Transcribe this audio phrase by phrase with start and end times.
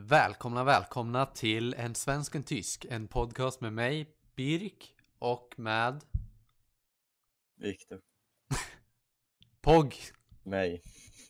[0.00, 6.04] Välkomna, välkomna till En svensk en tysk, en podcast med mig, Birk, och med
[7.56, 8.00] Viktor.
[9.60, 9.94] Pog,
[10.42, 10.82] Nej.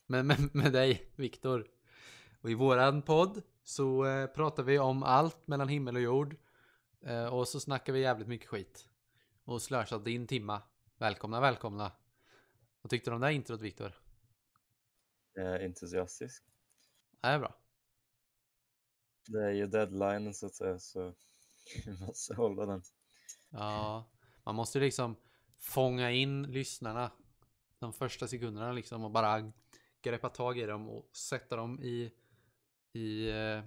[0.06, 1.66] med, med, med dig, Viktor.
[2.40, 6.36] Och i våran podd så eh, pratar vi om allt mellan himmel och jord.
[7.00, 8.88] Eh, och så snackar vi jävligt mycket skit.
[9.44, 10.62] Och slösar din timma.
[10.96, 11.92] Välkomna, välkomna.
[12.82, 13.92] Vad tyckte du om det här introt, Viktor?
[15.34, 16.44] Är entusiastisk.
[17.20, 17.54] Det är bra.
[19.28, 21.14] Det är ju deadline så att säga så
[21.86, 22.82] vi måste hålla den.
[23.50, 24.04] Ja,
[24.44, 25.16] man måste liksom
[25.58, 27.10] fånga in lyssnarna
[27.78, 29.52] de första sekunderna liksom och bara
[30.02, 32.12] greppa tag i dem och sätta dem i,
[32.92, 33.62] i eh,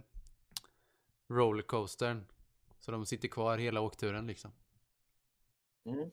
[1.27, 2.26] rollercoastern.
[2.80, 4.52] Så de sitter kvar hela åkturen liksom.
[5.85, 6.12] Mm.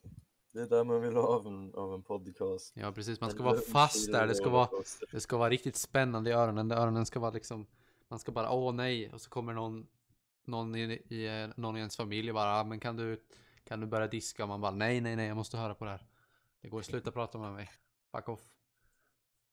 [0.53, 2.73] Det är där man vill ha av en, av en podcast.
[2.77, 3.21] Ja, precis.
[3.21, 4.27] Man ska vara fast där.
[4.27, 4.69] Det ska vara,
[5.11, 6.73] det ska vara riktigt spännande i öronen.
[6.73, 7.67] Öronen ska vara liksom,
[8.09, 9.13] man ska bara åh nej.
[9.13, 9.87] Och så kommer någon,
[10.45, 13.23] någon i, i, någon i ens familj och bara, "Ah, men kan du,
[13.65, 14.43] kan du börja diska?
[14.43, 16.07] Och man bara, nej, nej, nej, jag måste höra på det här.
[16.61, 17.71] Det går, sluta prata med mig.
[18.13, 18.41] Fuck off.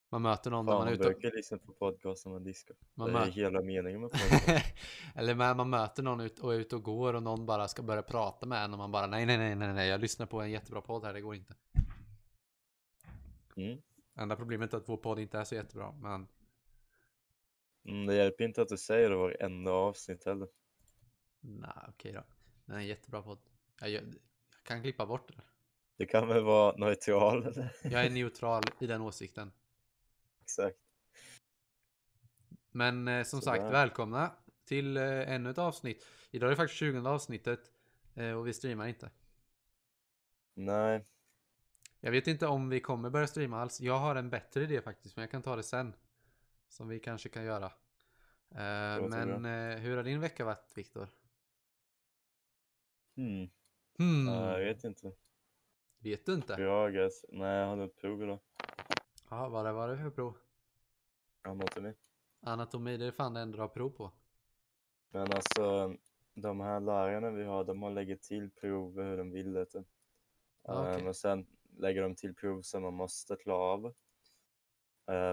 [0.10, 2.44] Man möter någon Fan, man är man ute och, brukar lyssna på podcast när man
[2.44, 2.76] diskar.
[2.94, 4.48] man det är hela meningen med podcast.
[5.16, 7.84] Eller man, man möter någon ut och är ute och går och någon bara ska
[7.84, 10.42] börja prata med en och man bara nej, nej, nej, nej, nej, jag lyssnar på
[10.42, 11.56] en jättebra podd här, det går inte.
[13.56, 13.82] Mm.
[14.18, 16.28] Enda problemet är att vår podd inte är så jättebra, men
[17.86, 20.48] Mm, det hjälper inte att du säger det varenda avsnitt heller.
[21.40, 22.24] nej, okej då.
[22.66, 23.40] Det är en jättebra podd.
[23.80, 25.42] Jag, gör, jag kan klippa bort det.
[25.98, 27.76] Det kan väl vara neutral eller?
[27.84, 29.52] Jag är neutral i den åsikten.
[30.42, 30.78] Exakt.
[32.72, 33.72] Men eh, som sagt, Sådär.
[33.72, 34.32] välkomna
[34.66, 36.06] till eh, ännu ett avsnitt.
[36.32, 37.72] Idag är det faktiskt 20 avsnittet
[38.16, 39.10] eh, och vi streamar inte.
[40.54, 41.06] Nej,
[42.00, 43.82] Jag vet inte om vi kommer börja streama alls.
[43.82, 45.94] Jag har en bättre idé faktiskt, men jag kan ta det sen.
[46.76, 47.66] Som vi kanske kan göra.
[48.50, 51.08] Eh, men eh, hur har din vecka varit, Viktor?
[53.16, 53.50] hmm.
[53.98, 54.26] Hmm.
[54.26, 55.12] Nej, jag vet inte.
[56.00, 56.56] Vet du inte?
[56.56, 57.26] Bra guys.
[57.30, 58.40] Nej, jag hade ett prov idag.
[59.30, 60.38] Ja, vad var det för prov?
[61.42, 61.94] Anatomi.
[62.40, 64.12] Anatomi, det är fan det enda du har prov på.
[65.10, 65.96] Men alltså,
[66.34, 69.66] de här lärarna vi har, de har lägger till prov hur de vill det.
[69.66, 69.88] typ.
[70.62, 71.02] Okej.
[71.02, 71.48] Ehm, och sen
[71.78, 73.94] lägger de till prov som man måste klara av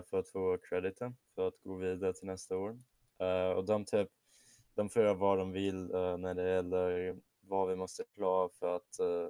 [0.02, 2.78] för att få crediten, för att gå vidare till nästa år.
[3.18, 4.08] Eh, och de, typ,
[4.74, 8.76] de får göra vad de vill eh, när det gäller vad vi måste klara för
[8.76, 9.28] att, eh,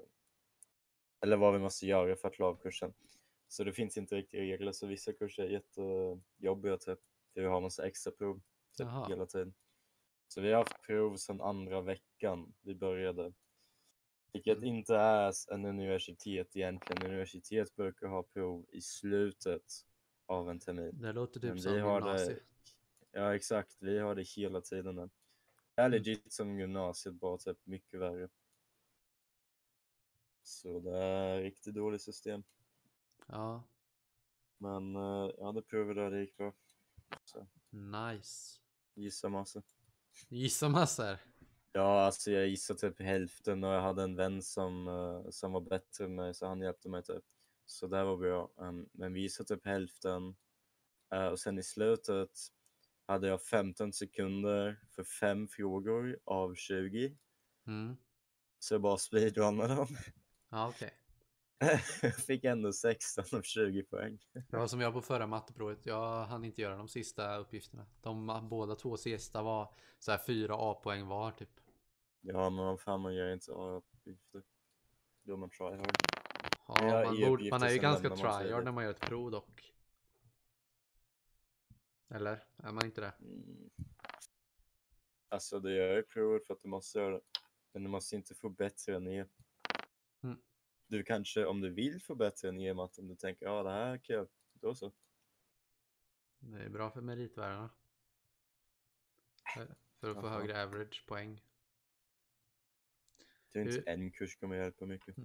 [1.21, 2.95] eller vad vi måste göra för att klara av kursen.
[3.49, 6.99] Så det finns inte riktigt regler, så vissa kurser är jättejobbiga typ,
[7.35, 8.41] vi har massa extra prov
[8.77, 9.55] typ, hela tiden.
[10.29, 13.33] Så vi har haft prov sedan andra veckan vi började.
[14.33, 14.69] Vilket Mm.
[14.69, 17.07] inte är en universitet egentligen.
[17.07, 19.63] Universitet brukar ha prov i slutet
[20.27, 20.99] av en termin.
[21.03, 22.29] Det låter typ som gymnasiet.
[23.11, 24.97] det, ja exakt, vi har det hela tiden.
[24.97, 25.03] Det
[25.77, 25.91] är Mm.
[25.93, 28.29] legit som gymnasiet, bara typ mycket värre.
[30.43, 32.43] Så det är riktigt dåligt system.
[33.27, 33.63] Ja,
[34.59, 36.53] Men eh, jag hade prov idag, det gick bra.
[37.25, 38.59] Så nice.
[38.95, 39.63] gissa massa.
[40.29, 41.17] Gissa massor.
[41.73, 45.61] Ja, alltså jag gissade typ hälften och jag hade en vän som, eh, som var
[45.61, 47.25] bättre än mig så han hjälpte mig typ.
[47.73, 48.51] Så det var bra.
[48.57, 50.37] Um, men vi gissade typ hälften.
[51.15, 52.31] Eh, och sen i slutet
[53.07, 57.17] hade jag 15 sekunder för fem frågor av 20.
[57.67, 57.97] Mm.
[58.59, 59.97] Så jag bara speedrunnade dem.
[60.51, 60.91] Ja, okej.
[62.03, 64.19] jag fick ändå 16 av 20 poäng.
[64.33, 65.87] Det var som jag på förra matteprovet.
[65.87, 67.87] Jag hann inte göra de sista uppgifterna.
[68.01, 71.61] De båda två sista var så här fyra A-poäng var typ.
[72.21, 74.43] Ja, men vad fan man gör inte A-uppgifter.
[75.23, 76.22] Då man tryhard.
[76.81, 79.31] Ja, jag man, är borde, man är ju ganska tryhard när man gör ett prov
[79.31, 79.75] dock.
[82.09, 82.45] Eller?
[82.57, 83.15] Är man inte det?
[83.21, 83.71] Mm.
[85.29, 87.21] Alltså det gör ju provet för att du måste göra det.
[87.73, 89.27] Men du måste inte få bättre än E.
[90.23, 90.43] Mm.
[90.87, 93.71] Du kanske, om du vill få bättre än E i matten, du tänker ja det
[93.71, 94.93] här kan jag, då så.
[96.39, 97.71] Det är bra för meritvärdena.
[99.55, 101.43] För, för att få högre average poäng.
[103.51, 105.17] Det är inte Hur- en kurs kommer hjälpa mycket.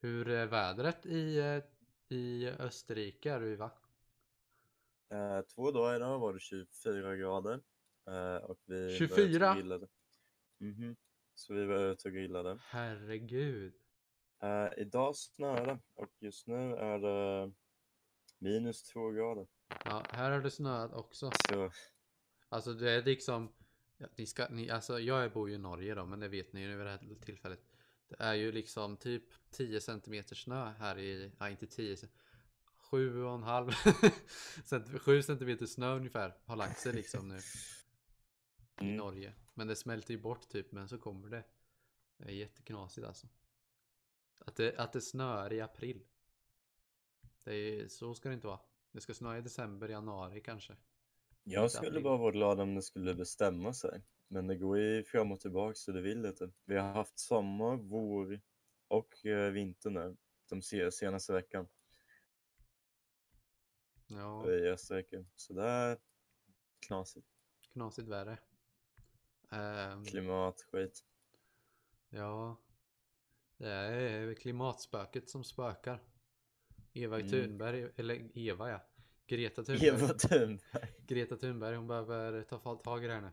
[0.00, 1.62] Hur är vädret i, eh,
[2.08, 3.70] i Österrike är du va?
[5.10, 7.60] Eh, två dagar idag var det 24 grader.
[8.06, 9.50] Eh, och vi var ute 24?
[9.50, 9.88] och grillade.
[10.58, 10.96] Mhm.
[11.34, 12.58] Så vi var ute och grillade.
[12.62, 13.74] Herregud.
[14.42, 17.52] Eh, idag snöar det och just nu är det
[18.38, 19.46] minus två grader.
[19.84, 21.30] Ja, här har det snöat också.
[21.48, 21.70] Så
[22.48, 23.52] Alltså det är liksom
[24.16, 26.76] ni ska, ni, alltså jag bor ju i Norge då, men det vet ni ju
[26.76, 27.60] vid det här tillfället.
[28.08, 31.96] Det är ju liksom typ 10 centimeter snö här i, ja inte 10,
[32.76, 33.70] sju och en halv
[34.64, 37.40] cent- sju centimeter snö ungefär har lagt sig liksom nu i
[38.80, 38.96] Mm.
[38.96, 39.32] Norge.
[39.54, 41.44] Men det smälter ju bort typ, men så kommer det.
[42.16, 43.28] Det är jätteknasigt alltså.
[44.38, 46.04] Att det, att det snöar i april.
[47.44, 48.60] Det är, så ska det inte vara.
[48.92, 50.76] Det ska snöa i december, januari kanske.
[51.42, 54.02] Jag skulle bara vara glad om det skulle bestämma sig.
[54.28, 56.50] Men det går ju fram och tillbaka så det vill inte.
[56.64, 58.40] Vi har haft sommar, vår
[58.88, 60.16] och eh, vinter nu.
[60.48, 61.68] De se- senaste veckan
[64.06, 65.24] Ja, i Österrike.
[65.36, 65.98] Så det är
[66.86, 67.26] knasigt.
[67.72, 68.38] knasigt värre.
[69.50, 71.04] Ehm, Klimatskit.
[72.08, 72.60] ja,
[73.56, 76.02] det är klimatspöket som spökar.
[76.92, 77.30] Eva Mm.
[77.30, 78.80] Thunberg, eller Eva ja.
[79.26, 79.86] Greta Thunberg.
[79.88, 80.88] Eva Thunberg.
[81.06, 83.30] Greta Thunberg, hon behöver ta tag i det här nu.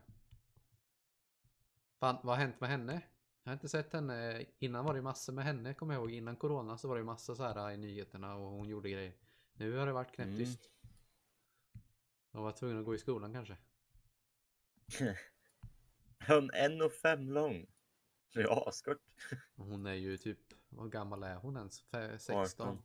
[2.00, 3.02] Fan, vad har hänt med henne?
[3.42, 4.44] Jag har inte sett henne.
[4.58, 6.10] Innan var det massor med henne, kommer jag ihåg.
[6.10, 9.12] Innan corona så var det massa så här i nyheterna och hon gjorde grejer.
[9.52, 10.70] Nu har det varit knäpptyst.
[12.32, 13.56] Hon var tvungen att gå i skolan kanske.
[16.28, 17.66] Hon är 1,5 lång.
[18.32, 18.98] Det är askort.
[19.56, 20.38] Hon är ju typ,
[20.68, 21.84] vad gammal är hon ens?
[21.84, 22.68] Fe- 16?
[22.68, 22.82] 18.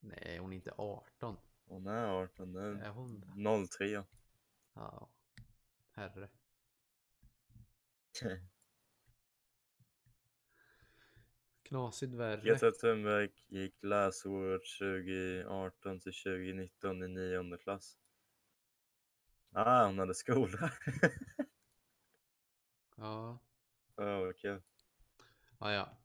[0.00, 1.36] Nej, hon är inte 18.
[1.64, 2.80] Hon är 18 nu.
[2.80, 3.66] Är hon det?
[3.68, 4.04] 03.
[4.74, 5.08] Ja.
[5.92, 6.28] Herre.
[11.62, 12.40] Knasigt värre.
[12.40, 17.98] Greta Thunberg gick läsåret 2018 till 2019 i nionde klass.
[19.52, 20.72] Ah, hon hade skola.
[22.96, 23.38] Ja.
[23.96, 24.62] Ja, vad kul.
[25.58, 25.98] Ja, ja.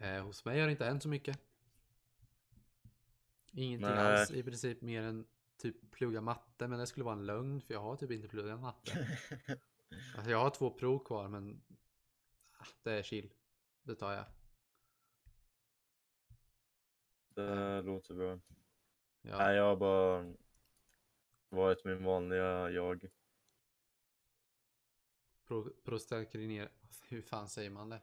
[0.00, 1.38] Eh, hos mig har det inte hänt så mycket.
[3.52, 4.20] Ingenting Nej.
[4.20, 5.26] alls i princip mer än
[5.56, 6.68] typ plugga matte.
[6.68, 9.18] Men det skulle vara en lögn för jag har typ inte pluggat matte.
[10.14, 11.62] Alltså, jag har två prov kvar men
[12.58, 13.32] ah, det är chill.
[13.82, 14.24] Det tar jag.
[17.28, 18.40] Det låter bra.
[19.22, 20.34] Ja, Nej, jag har bara
[21.48, 23.10] varit min vanliga jag.
[25.46, 26.68] pro, prostakrinera.
[27.08, 28.00] Hur fan säger man det?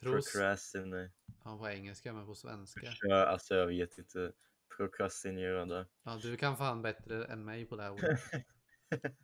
[0.00, 1.12] Pros, Procrastinate.
[1.44, 2.92] ja, på engelska men på svenska.
[3.00, 4.32] Ja, Alltså jag vet inte.
[4.76, 5.86] Prokrastinerande.
[6.02, 8.20] Ja, du kan fan bättre än mig på det här ordet.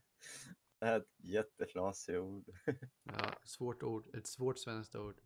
[0.78, 2.50] Det är ett jätteknasigt ord.
[3.02, 4.14] Ja, svårt ord.
[4.14, 5.20] Ett svårt svenskt ord.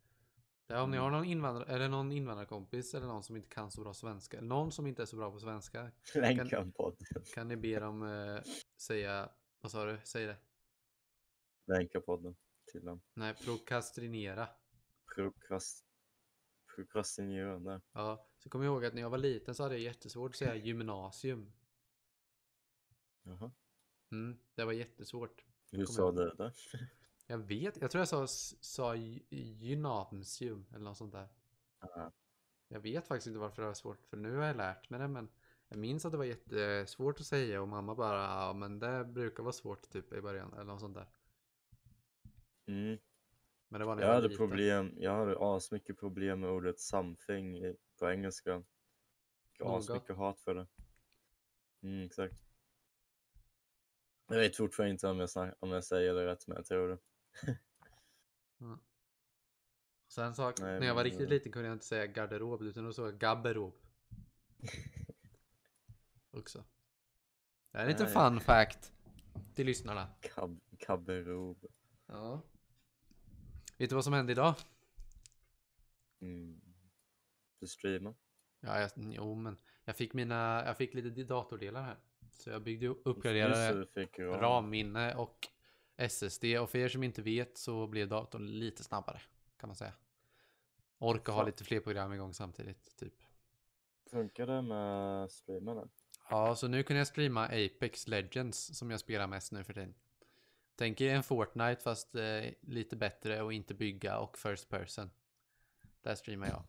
[0.69, 1.05] Är om ni Mm.
[1.05, 4.39] har någon invandrare, eller någon invandrarkompis eller någon som inte kan så bra svenska.
[4.39, 5.91] Eller någon som inte är så bra på svenska.
[6.77, 6.97] Podd.
[7.35, 8.43] Kan ni be dem eh,
[8.77, 9.31] säga,
[9.61, 10.01] vad sa du?
[10.05, 10.37] Säg det.
[11.67, 12.37] Länka podden
[12.73, 13.01] till dem.
[13.15, 14.49] Nej, prokrastinera.
[15.15, 15.85] Prokrast...
[16.77, 17.81] Prokrastinerande.
[17.93, 20.37] Ja, så kom jag ihåg att när jag var liten så hade jag jättesvårt att
[20.37, 21.53] säga gymnasium.
[23.23, 23.53] Jaha.
[24.11, 25.45] Mm, det var jättesvårt.
[25.73, 26.53] Hur sa jag du det?
[27.27, 28.27] Jag vet, jag tror jag sa,
[28.61, 29.25] sa gy-
[29.59, 31.29] gymnasium eller något sånt där.
[31.81, 32.13] Ja.
[32.69, 35.09] Jag vet faktiskt inte varför det var svårt, för nu har jag lärt mig det,
[35.09, 35.29] men
[35.69, 39.43] jag minns att det var jättesvårt att säga och mamma bara, ja men det brukar
[39.43, 41.09] vara svårt typ i början eller något sånt där.
[42.67, 42.99] Mm.
[43.69, 44.49] Men det var när Jag jag hade liten.
[44.49, 48.65] problem, jag hade asmycket problem med ordet something på engelska.
[49.61, 49.79] Något.
[49.91, 50.67] Asmycket hat för det.
[51.83, 52.35] Mm, exakt.
[54.31, 56.89] Jag vet fortfarande inte om jag, snack, om jag säger det rätt men jag tror
[56.89, 56.99] det.
[60.09, 62.63] Sen så, Nej, när jag var men, riktigt eh, liten kunde jag inte säga garderob
[62.63, 63.75] utan då sa jag gabberob.
[66.31, 66.65] Också.
[67.71, 68.15] Det är en liten Nej.
[68.15, 68.93] fun fact
[69.55, 70.09] till lyssnarna.
[70.21, 71.67] Kab, kabberob.
[72.07, 72.43] Ja.
[73.79, 74.55] Vet du vad som hände idag?
[76.21, 76.61] Mm.
[77.59, 78.15] Du streamar?
[78.61, 81.97] Ja, jag, jo men jag fick mina, jag fick lite datordelar här.
[82.33, 83.87] Så jag byggde upp, uppgraderade
[84.19, 84.41] ram.
[84.41, 85.49] RAM-minne och
[85.97, 86.45] SSD.
[86.61, 89.21] Och för er som inte vet så blev datorn lite snabbare
[89.57, 89.93] kan man säga.
[90.99, 93.15] Orka ha lite fler program igång samtidigt typ.
[94.11, 95.89] Funkar det med streamarna?
[96.31, 99.95] Ja, så nu kan jag streama Apex Legends som jag spelar mest nu för tiden.
[100.77, 105.11] Tänk er en Fortnite fast eh, lite bättre och inte bygga och first person.
[106.03, 106.63] Där streamar jag.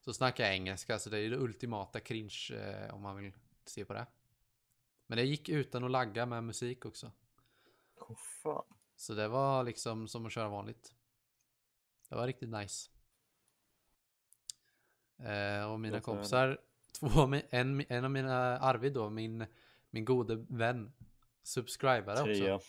[0.00, 3.32] Så snackar jag engelska så det är det ultimata cringe eh, om man vill
[3.64, 4.06] se på det.
[5.06, 7.12] Men det gick utan att lagga med musik också.
[7.96, 8.64] Åh fan.
[8.96, 10.94] Så det var liksom som att köra vanligt.
[12.08, 12.90] Det var riktigt nice.
[15.18, 16.60] Eh, och mina kompisar,
[17.00, 19.46] två, en, en av mina, Arvid då, min,
[19.90, 20.92] min gode vän,
[21.42, 22.24] subscribare också.
[22.24, 22.60] Trea.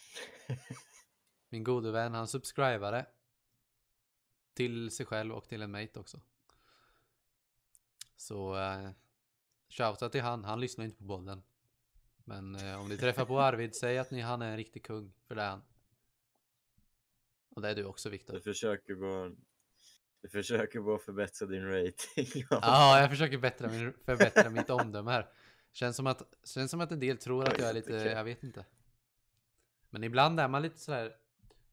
[1.50, 3.06] Min gode vän, han subscribade.
[4.54, 6.22] Till sig själv och till en mate också.
[8.16, 8.90] Så eh,
[9.70, 11.44] shoutout till han, han lyssnar inte på bollen.
[12.24, 15.14] Men eh, om ni träffar på Arvid, säg att ni, han är en riktig kung,
[15.28, 15.62] för det är han.
[17.56, 18.36] Och det är du också Viktor.
[18.36, 19.36] Jag försöker bara
[20.22, 22.44] Du försöker bara förbättra din rating.
[22.50, 25.30] Ja, jag försöker bättra min, förbättra mitt omdöme här.
[25.72, 28.44] Känns som, att, känns som att en del tror att jag är lite, jag vet
[28.44, 28.66] inte.
[29.90, 31.16] Men ibland är man lite sådär,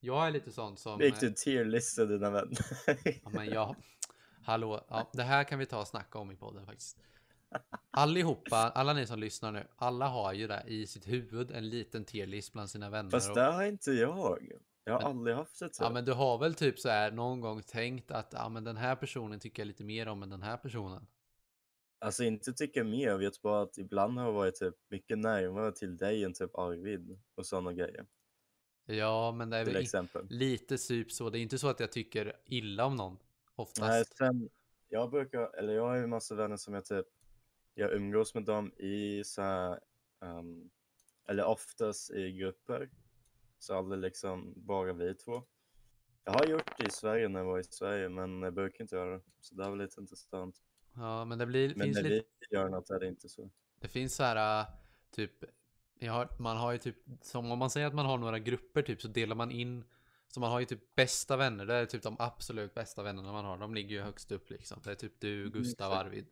[0.00, 1.00] jag är lite sån som...
[1.00, 2.58] Gick du tierlista dina vänner?
[3.04, 3.76] Ja, men jag...
[4.42, 6.98] Hallå, ja, det här kan vi ta och snacka om i podden faktiskt.
[7.90, 12.04] Allihopa, alla ni som lyssnar nu, alla har ju det i sitt huvud, en liten
[12.04, 13.10] tierlist bland sina vänner.
[13.10, 14.52] Fast det har inte jag.
[14.84, 15.84] Jag har Men- aldrig haft det så.
[15.84, 18.76] Ja men du har väl typ så här någon gång tänkt att ja men den
[18.76, 21.06] här personen tycker jag lite mer om än den här personen.
[21.98, 25.72] Alltså inte tycker mer, jag vet bara att ibland har jag varit typ mycket närmare
[25.72, 28.06] till dig än typ Arvid och sådana grejer.
[28.86, 30.26] Ja men det är Till väl exempel.
[30.30, 31.30] lite typ så.
[31.30, 33.18] Det är inte så att jag tycker illa om någon.
[33.54, 33.88] Oftast.
[33.88, 34.48] Nej, sen,
[34.88, 37.06] jag brukar, eller jag har ju massa vänner som jag typ,
[37.80, 39.80] jag umgås med dem i så här,
[40.22, 40.70] ehm,
[41.28, 42.90] eller oftast i grupper.
[43.58, 45.42] Så aldrig liksom bara vi två.
[46.24, 48.96] Jag har gjort det i Sverige när jag var i Sverige, men jag brukar inte
[48.96, 49.22] göra det.
[49.40, 50.62] Så det var lite intressant.
[50.94, 53.50] Ja men det blir, Men när lite, vi gör något är det inte så.
[53.80, 54.66] det finns så här äh,
[55.10, 55.44] typ,
[55.98, 58.82] jag har, man har ju typ, som om man säger att man har några grupper
[58.82, 59.84] typ så delar man in
[60.28, 63.44] så man har ju typ bästa vänner, det är typ de absolut bästa vännerna man
[63.44, 63.58] har.
[63.58, 64.80] De ligger ju högst upp liksom.
[64.84, 66.06] Det är typ du, Gustav, exakt.
[66.06, 66.26] Arvid.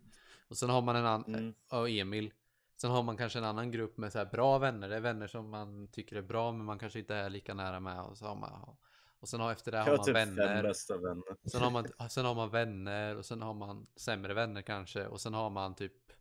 [0.49, 1.55] Och sen har man en annan, Mm.
[1.71, 2.33] och Emil.
[2.77, 4.89] Sen har man kanske en annan grupp med så bra vänner.
[4.89, 7.81] Det är vänner som man tycker är bra men man kanske inte är lika nära
[7.81, 8.01] med.
[8.01, 8.77] Och, så har man,
[9.21, 10.63] och sen har efter det har man typ vänner.
[10.63, 11.25] bästa vänner.
[11.45, 15.07] Sen har, man, sen har man vänner och sen har man sämre vänner kanske.
[15.07, 16.13] Och sen har man typ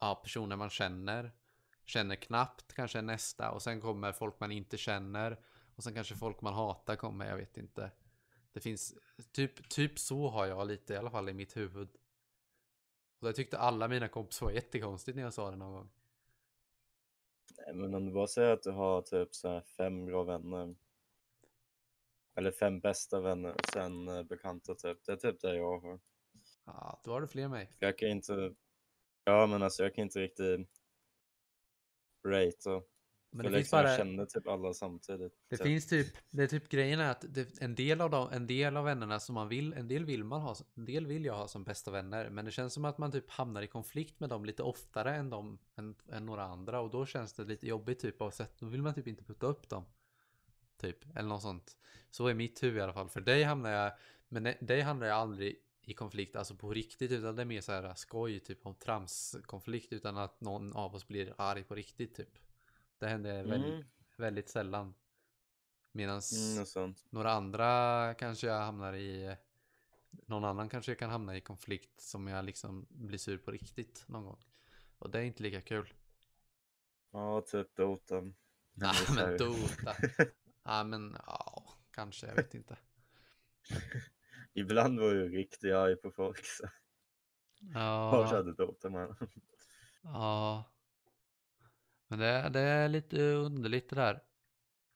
[0.00, 1.32] ja, personer man känner.
[1.86, 3.50] Känner knappt kanske nästa.
[3.50, 5.38] Och sen kommer folk man inte känner.
[5.76, 7.90] Och sen kanske folk man hatar kommer, jag vet inte.
[8.52, 8.94] Det finns,
[9.32, 11.88] typ, typ så har jag lite i alla fall i mitt huvud.
[13.24, 15.90] Och jag tyckte alla mina kompisar var jättekonstigt när jag sa det någon gång.
[17.56, 20.76] Nej, men om du bara säger att du har typ så här fem bra vänner.
[22.34, 25.04] Eller fem bästa vänner och sen eh, bekanta typ.
[25.04, 26.00] Det är typ det jag har.
[26.64, 27.70] Ja, då har du fler än mig.
[27.78, 28.54] Jag kan inte,
[29.24, 30.68] ja men alltså jag kan inte riktigt
[32.26, 32.82] rate.
[33.34, 33.96] Men det liksom jag bara...
[33.96, 35.32] känner typ alla samtidigt.
[35.48, 35.66] Det typ.
[35.66, 38.76] finns typ, det är typ grejen är att det, en del av dem, en del
[38.76, 41.48] av vännerna som man vill, en del vill man ha, en del vill jag ha
[41.48, 42.30] som bästa vänner.
[42.30, 45.30] Men det känns som att man typ hamnar i konflikt med dem lite oftare än
[45.30, 46.80] dem, än, än några andra.
[46.80, 49.46] Och då känns det lite jobbigt typ av sätt, då vill man typ inte putta
[49.46, 49.84] upp dem.
[50.80, 51.76] Typ, eller något sånt.
[52.10, 53.08] Så är mitt huvud i alla fall.
[53.08, 53.92] För dig hamnar jag,
[54.28, 57.72] men dig hamnar jag aldrig i konflikt, alltså på riktigt, utan det är mer så
[57.72, 62.38] här skoj, typ om tramskonflikt, utan att någon av oss blir arg på riktigt, typ.
[63.04, 63.84] Det händer väldigt, Mm,
[64.16, 64.94] väldigt sällan.
[65.92, 66.20] Medan
[66.76, 69.36] mm, några andra kanske jag hamnar i
[70.10, 74.04] Någon annan kanske jag kan hamna i konflikt som jag liksom blir sur på riktigt
[74.08, 74.38] någon gång.
[74.98, 75.94] Och det är inte lika kul.
[77.10, 78.20] Ja, typ Dota.
[78.74, 79.96] Nej men Dota.
[80.62, 82.76] Ja men ja, kanske, jag vet inte.
[84.54, 86.44] Ibland var jag riktigt arg på folk.
[86.46, 86.68] Så.
[87.74, 89.16] Ja, körde Dota man.
[90.02, 90.64] ja.
[92.14, 94.20] Men det, är- det är lite underligt det där.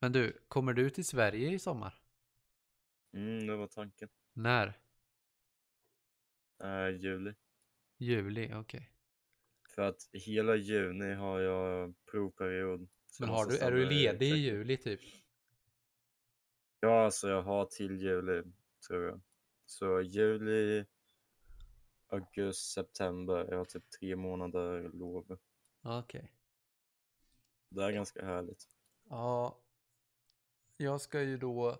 [0.00, 2.00] Men du, kommer du till Sverige i sommar?
[3.12, 4.08] Mm, det var tanken.
[4.32, 4.80] När?
[6.64, 7.34] Uh, juli.
[7.96, 8.90] Juli, okej.
[9.74, 12.88] För att hela juni har jag provperiod.
[13.20, 15.00] Men har du, är du ledig i juli typ?
[16.80, 18.42] Ja, alltså jag har till juli
[18.88, 19.20] tror jag.
[19.66, 20.86] Så juli,
[22.08, 23.46] augusti, september.
[23.50, 25.38] Jag har typ tre månader lov.
[25.82, 26.32] Okej.
[27.68, 28.68] Det är ganska härligt.
[29.08, 29.58] Ja,
[30.76, 31.78] jag ska ju då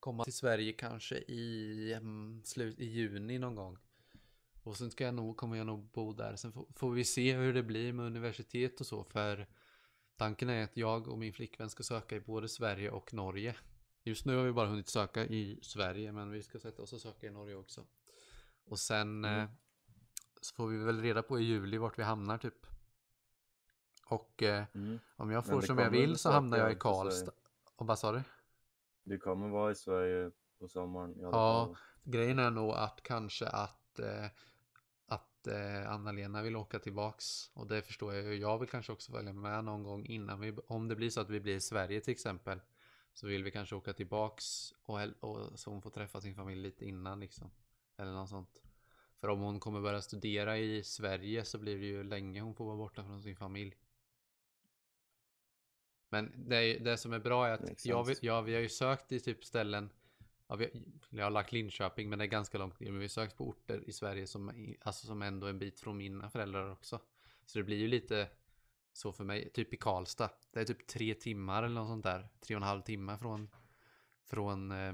[0.00, 1.96] komma till Sverige kanske i
[2.44, 3.78] slut i juni någon gång.
[4.62, 6.36] Och sen ska jag nog, kommer jag nog bo där.
[6.36, 9.04] Sen får, får vi se hur det blir med universitet och så.
[9.04, 9.46] För
[10.16, 13.56] tanken är att jag och min flickvän ska söka i både Sverige och Norge.
[14.04, 17.00] Just nu har vi bara hunnit söka i Sverige, men vi ska sätta oss och
[17.00, 17.86] söka i Norge också.
[18.64, 19.40] Och sen Mm.
[19.40, 19.48] eh,
[20.40, 22.66] så får vi väl reda på i juli vart vi hamnar typ.
[24.06, 24.98] Och eh, Mm.
[25.16, 26.74] om jag får som jag vill så hamnar jag i.
[26.74, 27.32] Karlstad.
[27.76, 28.22] Och vad sa du?
[29.04, 31.30] Vi kommer vara i Sverige på sommaren Ja.
[31.32, 31.76] fall.
[32.04, 34.26] Grejen är nog att kanske att, eh,
[35.06, 37.50] att eh, Anna-Lena vill åka tillbaks.
[37.54, 38.34] Och det förstår jag ju.
[38.34, 41.30] Jag vill kanske också följa med någon gång innan vi, om det blir så att
[41.30, 42.60] vi blir i Sverige till exempel.
[43.14, 46.84] Så vill vi kanske åka tillbaks och, och så hon får träffa sin familj lite
[46.84, 47.50] innan liksom.
[47.96, 48.62] Eller något sånt.
[49.20, 52.64] För om hon kommer börja studera i Sverige så blir det ju länge hon får
[52.64, 53.74] vara borta från sin familj.
[56.12, 58.26] Men det, är- det som är bra är att Makes jag, vill- sense.
[58.26, 59.90] ja, vi har ju sökt i typ ställen
[60.46, 60.70] Ja, vi,
[61.10, 62.90] jag har lagt Linköping men det är ganska långt ner.
[62.90, 65.80] Men vi har sökt på orter i Sverige som, alltså som ändå är en bit
[65.80, 67.00] från mina föräldrar också.
[67.46, 68.28] Så det blir ju lite
[68.92, 69.50] så för mig.
[69.50, 70.30] Typ i Karlstad.
[70.52, 72.28] Det är typ tre timmar eller något sånt där.
[72.40, 73.48] Tre och en halv timme från,
[74.24, 74.92] från, eh,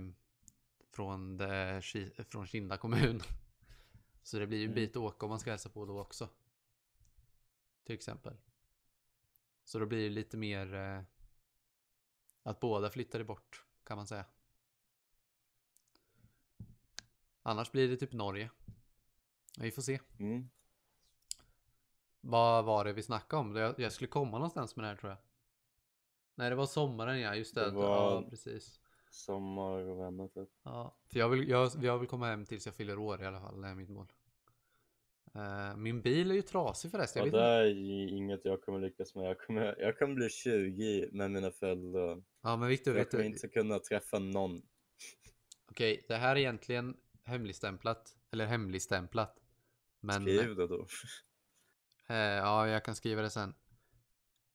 [0.93, 3.21] från, det, Ki- från Kinda kommun.
[4.23, 4.75] Så det blir ju en Mm.
[4.85, 6.29] bit att åka om man ska hälsa på då också.
[7.85, 8.37] Till exempel.
[9.69, 11.01] Så då blir det lite mer eh,
[12.43, 14.25] att båda flyttar bort kan man säga.
[17.43, 18.51] Annars blir det typ Norge.
[19.59, 20.01] Vi får se.
[20.19, 20.49] Mm.
[22.21, 23.57] Vad var det vi snackade om?
[23.57, 25.19] Jag, jag skulle komma någonstans med det här tror jag.
[26.35, 27.61] Nej, det var sommaren ja, just det.
[27.71, 28.81] Det Ja, var- precis.
[29.11, 30.49] Sommar och vänner typ.
[30.63, 33.41] Ja, för jag vill, jag, jag vill komma hem tills jag fyller år i alla
[33.41, 33.61] fall.
[33.61, 34.13] Det är mitt mål.
[35.39, 37.21] Eh, min bil är ju trasig förresten.
[37.21, 37.93] Ja, Jag det vet inte.
[37.93, 39.25] är inget jag kommer lyckas med.
[39.25, 42.23] Jag kommer, jag kommer bli 20 med mina föräldrar.
[42.43, 44.63] Ja, men Victor, Jag kommer inte kunna träffa någon.
[45.71, 48.17] Okej, det här är egentligen hemligstämplat.
[48.31, 49.37] Eller hemligstämplat.
[50.01, 50.23] Men...
[50.23, 50.87] Skriv det då.
[52.09, 53.55] Eh, ja, jag kan skriva det sen.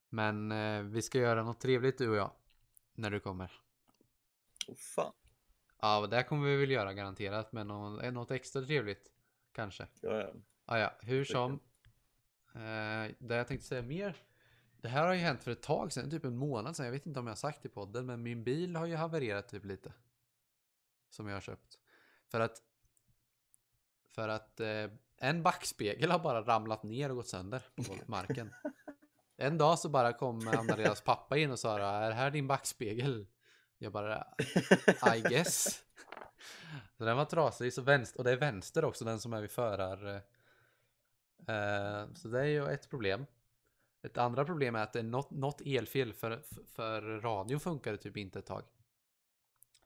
[0.08, 2.30] Men eh, vi ska göra något trevligt du och jag.
[2.94, 3.52] När du kommer.
[4.68, 5.12] Oh, fan.
[5.80, 7.52] Ja, det kommer vi väl göra garanterat.
[7.52, 9.12] Men någon, eh, något extra trevligt.
[9.52, 9.86] Kanske.
[10.00, 10.34] Ja, ja.
[10.64, 11.52] Ah, ja, hur som.
[12.54, 14.16] Eh, det jag tänkte säga mer.
[14.80, 16.86] Det här har ju hänt för ett tag sedan, typ en månad sedan.
[16.86, 19.48] Jag vet inte om jag har sagt i podden, men min bil har ju havererat
[19.48, 19.92] typ lite.
[21.10, 21.78] Som jag har köpt.
[22.30, 22.62] För att.
[24.08, 28.54] För att eh, en backspegel har bara ramlat ner och gått sönder på marken.
[29.36, 33.26] En dag så bara kom Anna-Leas pappa in och sa är det här din backspegel?
[33.78, 34.26] Jag bara
[35.16, 35.84] I guess.
[36.98, 39.50] Så den var trasig, så vänster, och det är vänster också, den som är vid
[39.50, 40.22] förar.
[41.48, 43.26] Eh, så det är ju ett problem.
[44.02, 48.16] Ett andra problem är att det är något, något elfel för, för radion funkade typ
[48.16, 48.62] inte ett tag.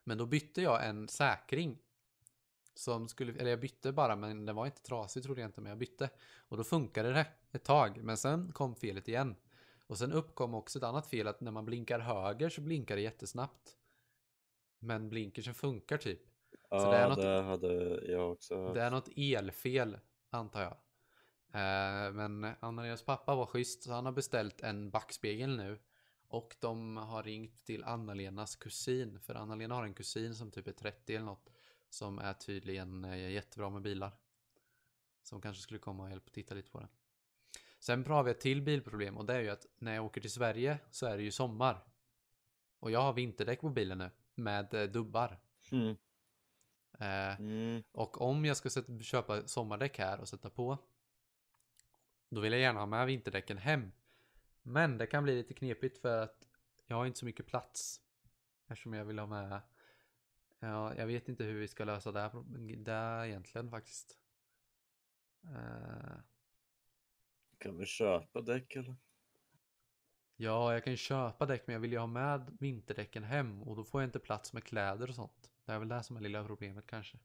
[0.04, 1.78] Men då bytte jag en säkring.
[2.74, 5.70] Som skulle, eller jag bytte bara men den var inte trasig trodde jag inte men
[5.70, 6.10] jag bytte.
[6.38, 9.36] Och då funkade det ett tag men sen kom felet igen.
[9.86, 13.02] Och sen uppkom också ett annat fel att när man blinkar höger så blinkar det
[13.02, 13.76] jättesnabbt.
[14.78, 16.20] Men blinkersen funkar typ.
[16.70, 17.74] Ja, det är det, något- hade
[18.12, 18.72] jag också.
[18.72, 19.98] Det är något elfel,
[20.30, 20.76] antar jag.
[21.58, 25.78] Eh, men Anna-Leas pappa var schysst, så han har beställt en backspegel nu.
[26.28, 30.72] Och de har ringt till Anna-Lenas kusin, för Anna-Lena har en kusin som typ är
[30.72, 31.50] 30 eller något.
[31.90, 34.12] Som är tydligen eh, jättebra med bilar.
[35.22, 36.88] Som kanske skulle komma och hjälpa titta lite på den.
[37.80, 40.32] Sen har vi ett till bilproblem och det är ju att när jag åker till
[40.32, 41.80] Sverige så är det ju sommar.
[42.78, 45.38] Och jag har vinterdäck på bilen nu med eh, dubbar.
[45.72, 45.96] Mm.
[46.98, 47.82] Eh, Mm.
[47.92, 50.78] och om jag ska sätta, köpa sommardäck här och sätta på
[52.28, 53.92] Då vill jag gärna ha med vinterdäcken hem
[54.62, 56.48] Men det kan bli lite knepigt för att
[56.86, 58.00] Jag har inte så mycket plats
[58.66, 59.60] Eftersom jag vill ha med
[60.58, 62.44] Ja, jag vet inte hur vi ska lösa det här,
[62.84, 64.18] det egentligen faktiskt
[65.44, 66.18] Eh,
[67.58, 68.96] Kan vi köpa däck eller?
[70.36, 73.76] Ja, jag kan ju köpa däck men jag vill ju ha med vinterdäcken hem och
[73.76, 75.52] då får jag inte plats med kläder och sånt.
[75.64, 77.18] Det är väl det som är lilla problemet kanske.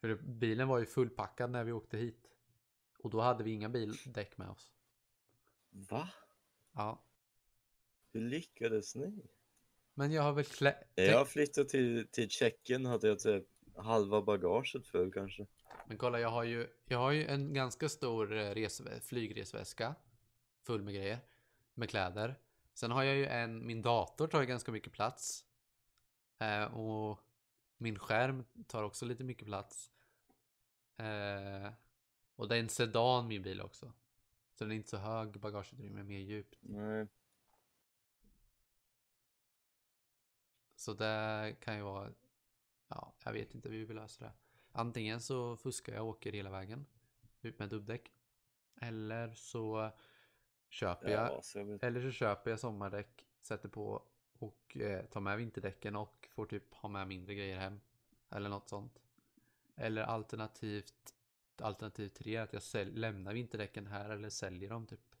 [0.00, 2.37] För bilen var ju fullpackad när vi åkte hit.
[2.98, 4.72] Och då hade vi inga bildäck med oss.
[5.70, 6.08] Va?
[6.72, 7.02] Ja.
[8.12, 9.26] Hur lyckades ni?
[9.94, 10.84] Men jag har väl klä...
[10.96, 15.46] När jag flyttade till, till Tjeckien hade jag typ halva bagaget full kanske.
[15.86, 19.94] Men kolla, jag har ju, jag har ju en ganska stor eh, resvä- flygresväska.
[20.62, 21.18] Full med grejer.
[21.74, 22.38] Med kläder.
[22.74, 25.44] Sen har jag ju en, min dator tar ju ganska mycket plats.
[26.38, 27.20] Eh, och
[27.76, 29.90] min skärm tar också lite mycket plats.
[30.96, 31.72] Eh,
[32.38, 33.92] och det är en sedan min bil också.
[34.54, 36.58] Så den är inte så hög bagageutrymme, mer djupt.
[36.60, 37.06] Nej.
[40.74, 42.12] Så det kan ju vara,
[42.88, 44.32] ja, jag vet inte hur vi löser det.
[44.72, 46.86] Antingen så fuskar jag och åker hela vägen
[47.40, 48.12] ut med dubbdäck.
[48.80, 49.90] Eller så
[50.68, 55.38] köper jag, Ja, så eller så köper jag sommardäck, sätter på och eh, tar med
[55.38, 57.80] vinterdäcken och får typ ha med mindre grejer hem.
[58.30, 59.02] Eller något sånt.
[59.76, 61.14] Eller alternativt,
[61.60, 65.14] alternativ tre att jag säl- lämnar vinterdäcken här eller säljer dem typ.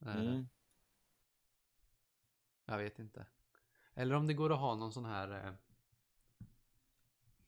[0.00, 0.48] Eh, Mm.
[2.64, 3.26] Jag vet inte.
[3.94, 5.46] Eller om det går att ha någon sån här...
[5.46, 5.54] Eh,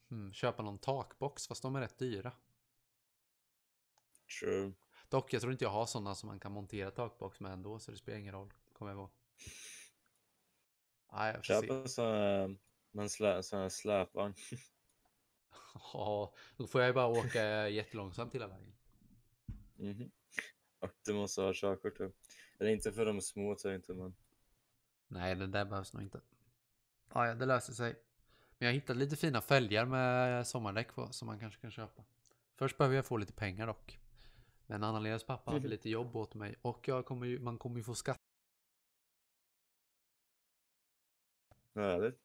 [0.08, 2.32] hmm, köpa någon takbox, fast de är rätt dyra.
[4.40, 4.72] True.
[5.08, 7.90] Dock, jag tror inte jag har sådana som man kan montera takbox med ändå, så
[7.90, 8.52] det spelar ingen roll.
[8.72, 9.10] Kommer jag ihåg.
[11.12, 12.02] Nej, jag får se.
[12.02, 12.56] Här,
[12.90, 14.34] man slä, sån här släpvagn.
[15.92, 18.72] Ja, då får jag ju bara åka jättelångsamt hela vägen.
[19.76, 20.10] Mhm.
[20.78, 22.12] Och du måste ha körkort typ.
[22.58, 24.14] Eller inte för de små tror jag inte men.
[25.06, 26.20] Nej, det där behövs nog inte.
[27.14, 27.92] Ja, ja, det löser sig.
[28.58, 32.04] Men jag har hittat lite fina fälgar med sommardäck på som man kanske kan köpa.
[32.56, 33.98] Först behöver jag få lite pengar dock.
[34.66, 37.82] Men Anna-Leas pappa hade lite jobb åt mig och jag kommer ju, man kommer ju
[37.82, 38.18] få skatt.
[41.74, 42.20] Härligt.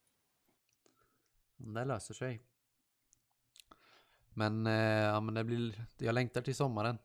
[1.58, 2.44] Det löser sig.
[4.34, 6.98] Men, eh, ja, men det blir, jag längtar till sommaren.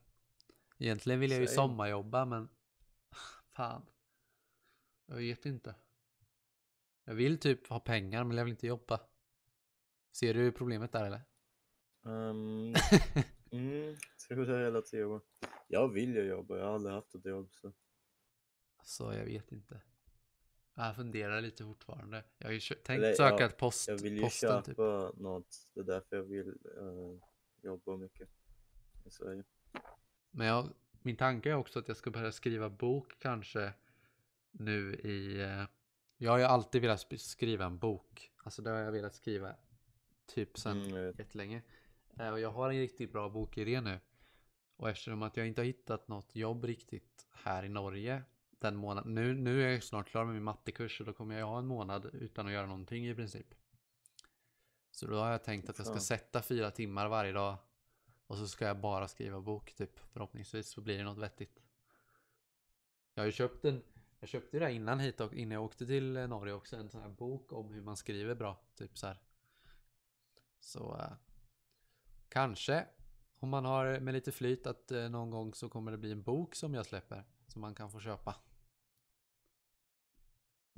[0.77, 1.55] Egentligen vill jag ju Same.
[1.55, 2.49] sommarjobba men
[3.55, 3.85] fan.
[5.05, 5.75] Jag vet inte.
[7.03, 8.99] Jag vill typ ha pengar men jag vill inte jobba.
[10.11, 11.21] Ser du problemet där eller?
[12.01, 12.73] Um,
[13.51, 13.95] mm,
[14.27, 15.21] tror det relaterar.
[15.67, 17.73] Jag vill ju jobba, jag har aldrig haft ett jobb så.
[18.83, 19.81] Så jag vet inte.
[20.85, 22.23] Jag funderar lite fortfarande.
[22.37, 24.61] Jag har ju tänkt Eller, söka ett post, Jag vill ju posten köpa
[25.11, 25.19] typ.
[25.19, 27.27] något, det är därför jag vill eh,
[27.61, 28.29] jobba mycket
[29.05, 29.43] i Sverige.
[30.31, 30.69] Men jag,
[31.01, 33.73] min tanke är också att jag ska börja skriva bok kanske
[34.51, 35.41] nu i...
[35.41, 35.63] eh,
[36.17, 38.31] Jag har ju alltid velat skriva en bok.
[38.43, 39.55] Alltså det har jag velat skriva
[40.25, 41.61] typ sen Mm, jättelänge.
[42.19, 43.99] Eh, Och jag har en riktigt bra bokidé nu.
[44.75, 48.23] Och eftersom att jag inte har hittat något jobb riktigt här i Norge
[48.59, 49.15] den månaden.
[49.15, 51.67] Nu, nu är jag snart klar med min mattekurs och då kommer jag ha en
[51.67, 53.55] månad utan att göra någonting i princip.
[54.91, 57.57] Så då har jag tänkt att jag ska sätta fyra timmar varje dag
[58.27, 59.99] och så ska jag bara skriva bok typ.
[59.99, 61.63] Förhoppningsvis så blir det något vettigt.
[63.13, 63.83] Jag har ju köpt en,
[64.19, 66.75] jag köpte ju det här innan hit och innan jag åkte till Norge också.
[66.75, 68.59] En sån här bok om hur man skriver bra.
[68.75, 69.19] Typ så här.
[70.59, 71.11] Så eh,
[72.29, 72.85] kanske
[73.39, 76.23] om man har med lite flyt att eh, någon gång så kommer det bli en
[76.23, 77.23] bok som jag släpper.
[77.47, 78.35] Som man kan få köpa.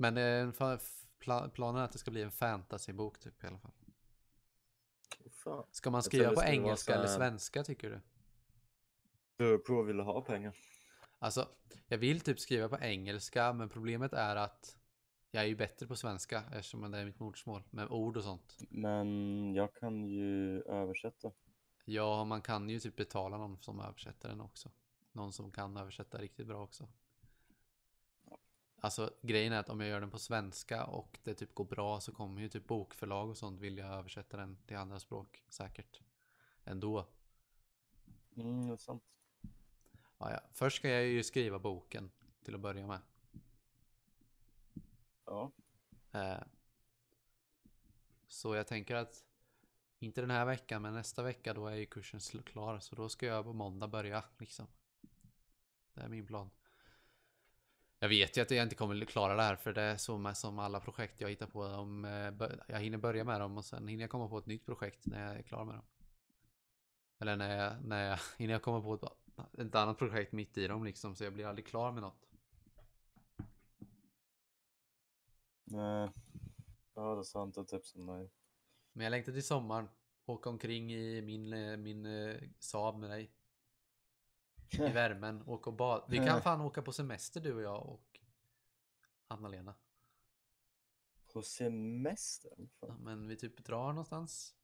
[0.02, 0.52] Men eh,
[1.20, 3.72] pla- planen är att det ska bli en fantasybok typ i alla fall.
[5.30, 5.64] Fan.
[5.70, 8.00] Ska man skriva på engelska eller svenska tycker du?
[9.36, 10.56] Du på vill ha pengar.
[11.18, 11.48] Alltså,
[11.88, 14.78] jag vill typ skriva på engelska, men problemet är att
[15.30, 18.58] jag är ju bättre på svenska eftersom det är mitt modersmål med ord och sånt.
[18.70, 21.32] Men jag kan ju översätta.
[21.84, 24.70] Ja, man kan ju typ betala någon som översätter den också.
[25.12, 26.88] Någon som kan översätta riktigt bra också.
[28.84, 32.00] Alltså grejen är att om jag gör den på svenska och det typ går bra
[32.00, 36.00] så kommer ju typ bokförlag och sånt vilja översätta den till andra språk säkert.
[36.64, 37.06] Ändå.
[38.36, 39.02] Mm, det är sant.
[40.18, 40.40] Ja, ja.
[40.52, 42.10] Först ska jag ju skriva boken
[42.44, 43.00] till att börja med.
[45.26, 45.52] Ja.
[46.12, 46.42] Eh,
[48.32, 49.24] Så jag tänker att
[49.98, 53.26] inte den här veckan men nästa vecka då är ju kursen klar så då ska
[53.26, 54.66] jag på måndag börja liksom.
[55.94, 56.50] Det är min plan.
[58.02, 60.36] Jag vet ju att jag inte kommer klara det här för det är så med
[60.36, 61.68] som alla projekt jag hittar på.
[61.68, 64.66] De, eh, jag hinner börja med dem och sen hinner jag komma på ett nytt
[64.66, 65.84] projekt när jag är klar med dem.
[67.18, 70.66] Eller när jag, när jag hinner jag komma på ett, ett annat projekt mitt i
[70.66, 72.28] dem liksom så jag blir aldrig klar med något.
[75.64, 76.10] Nej.
[76.94, 77.54] Ja, det är sant.
[77.54, 78.30] Det typ som mig.
[78.92, 79.88] Men jag längtar till sommaren.
[80.26, 83.30] Åka omkring i min, eh, min eh, Saab med dig.
[84.74, 85.42] I värmen.
[85.46, 86.04] Åka och bada.
[86.08, 88.20] Vi kan fan åka på semester du och jag och
[89.28, 89.74] Anna-Lena.
[91.32, 92.68] På semester?
[92.80, 92.96] Ja.
[93.00, 94.54] Men vi typ drar någonstans.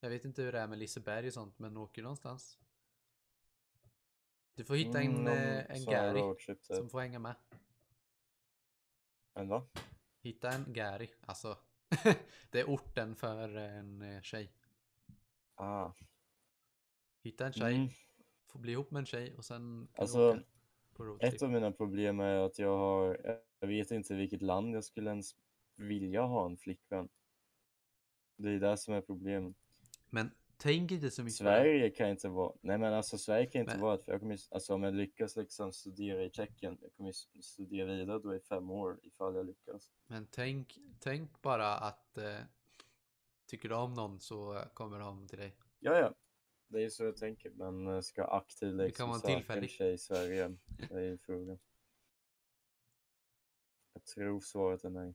[0.00, 2.58] Jag vet inte hur det är med Liseberg och sånt men åker någonstans.
[4.54, 6.64] Du får hitta en, Mm, eh, en Gary typ.
[6.64, 7.34] som får hänga med.
[9.34, 9.66] En va?
[10.22, 11.10] Hitta en Gary.
[11.20, 11.58] Alltså.
[12.50, 14.52] det är orten för en eh, tjej.
[15.54, 15.92] Ah.
[17.22, 17.74] Hitta en tjej.
[17.74, 17.88] Mm.
[18.52, 20.42] Få bli ihop med en tjej och sen kan Alltså, åka
[20.94, 21.34] på roadtrip.
[21.34, 25.10] Ett av mina problem är att jag har, jag vet inte vilket land jag skulle
[25.10, 25.36] ens
[25.76, 27.08] vilja ha en flickvän.
[28.36, 29.56] Det är det som är problemet.
[30.10, 31.36] Men tänk inte så mycket.
[31.36, 34.38] Sverige kan inte vara, nej men alltså Sverige kan inte Men- vara för jag kommer,
[34.50, 38.70] alltså om jag lyckas liksom studera i Tjeckien, jag kommer studera vidare då i fem
[38.70, 39.90] år ifall jag lyckas.
[40.06, 42.38] Men tänk, tänk bara att eh,
[43.46, 45.56] tycker du om någon så kommer de till dig.
[45.78, 46.14] Ja, ja,
[46.70, 49.98] det är ju så jag tänker, men eh, ska aktivt liksom söka en tjej i
[49.98, 50.56] Sverige,
[50.88, 51.58] det är ju frågan.
[53.92, 55.14] Jag tror svaret är nej.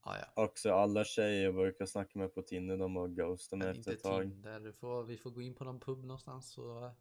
[0.00, 0.44] Ah, ja.
[0.44, 4.02] Också alla tjejer jag brukar snacka med på Tinder, de har ghostat mig efter ett
[4.02, 4.22] tag.
[4.22, 4.60] Tinder.
[4.60, 6.94] Du får, vi får gå in på någon pub någonstans så,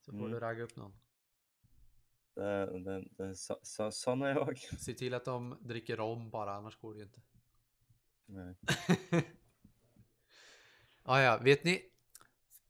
[0.00, 0.30] så får Mm.
[0.30, 0.94] du ragga upp någon.
[2.34, 4.58] Det, det, det, så, så, sån är jag.
[4.58, 7.20] Se till att de dricker rom bara annars går det ju inte.
[8.26, 8.54] Nej.
[11.08, 11.82] ah, ja, vet ni?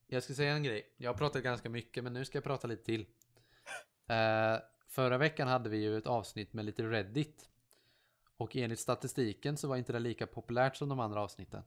[0.06, 0.94] Jag ska säga en grej.
[0.96, 3.06] Jag har pratat ganska mycket men nu ska jag prata lite till.
[4.08, 4.56] Eh,
[4.88, 7.48] förra veckan hade vi ju ett avsnitt med lite Reddit.
[8.36, 11.62] Och enligt statistiken så var inte det lika populärt som de andra avsnitten.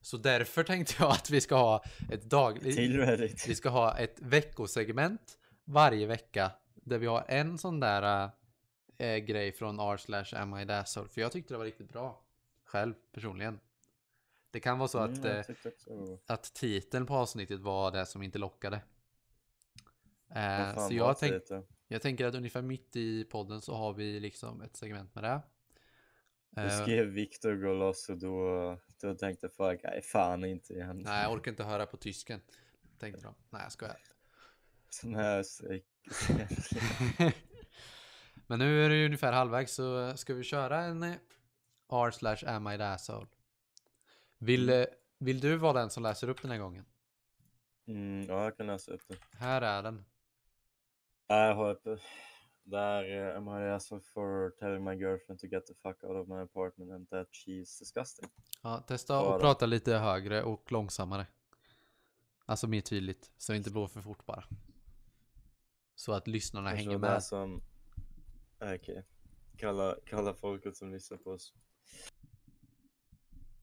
[0.00, 2.76] Så därför tänkte jag att vi ska ha ett dagligt...
[2.76, 3.48] Till Reddit.
[3.48, 6.52] Vi ska ha ett veckosegment varje vecka.
[6.74, 8.30] Där vi har en sån där
[8.98, 10.66] äh, grej från r slash am I.
[10.66, 12.22] För jag tyckte det var riktigt bra.
[12.64, 13.58] Själv personligen.
[14.52, 16.18] Det kan vara så att, Mm, jag eh, bra.
[16.26, 18.80] att titeln på avsnittet var det som inte lockade.
[20.34, 21.42] Eh, så jag, tänk,
[21.88, 25.40] jag tänker att ungefär mitt i podden så har vi liksom ett segment med det.
[26.50, 30.98] Då Eh, skrev Viktor gå loss och då, då tänkte folk, nej fan inte igen.
[30.98, 32.40] nej, jag orkar inte höra på tysken.
[32.98, 33.34] Tänkte de.
[33.50, 33.96] Nej, jag skojar.
[34.90, 35.44] Sån här
[38.46, 41.02] Men nu är det ju ungefär halvvägs så ska vi köra en
[41.92, 43.26] R slash am I the asshole.
[44.42, 44.80] Vill, Mm.
[44.80, 44.86] eh,
[45.18, 46.84] vill du vara den som läser upp den här gången?
[47.86, 49.16] mm, ja, jag kan läsa upp det.
[49.38, 50.04] Här är den.
[51.26, 51.98] Jag har uppe.
[52.64, 56.28] Där uh, am I asshole for telling my girlfriend to get the fuck out of
[56.28, 58.28] my apartment and that she's disgusting.
[58.62, 59.38] Ja, testa att då.
[59.40, 61.26] prata lite högre och långsammare.
[62.46, 64.44] Alltså mer tydligt, så inte går för fort bara.
[65.94, 67.22] Så att lyssnarna Kanske hänger med.
[67.24, 67.62] som...
[68.60, 69.04] Okej.
[69.56, 71.54] Kalla, kalla folket som lyssnar på oss.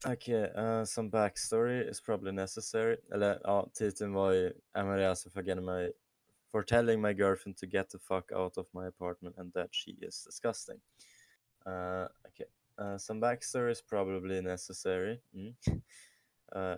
[0.06, 2.96] Okej, uh, some backstory is probably necessary.
[3.12, 5.92] Eller ja, titeln var ju Am I the asshole for getting my...
[6.50, 9.90] For telling my girlfriend to get the fuck out of my apartment and that she
[10.02, 10.80] is disgusting.
[11.66, 12.48] Uh, okay.
[12.78, 15.20] Uh, some backstory is probably necessary.
[15.36, 15.54] Mm.
[16.52, 16.74] Uh,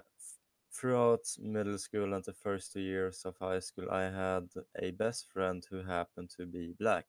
[0.71, 5.33] throughout middle school and the first two years of high school, I had a best
[5.33, 7.07] friend who happened to be black.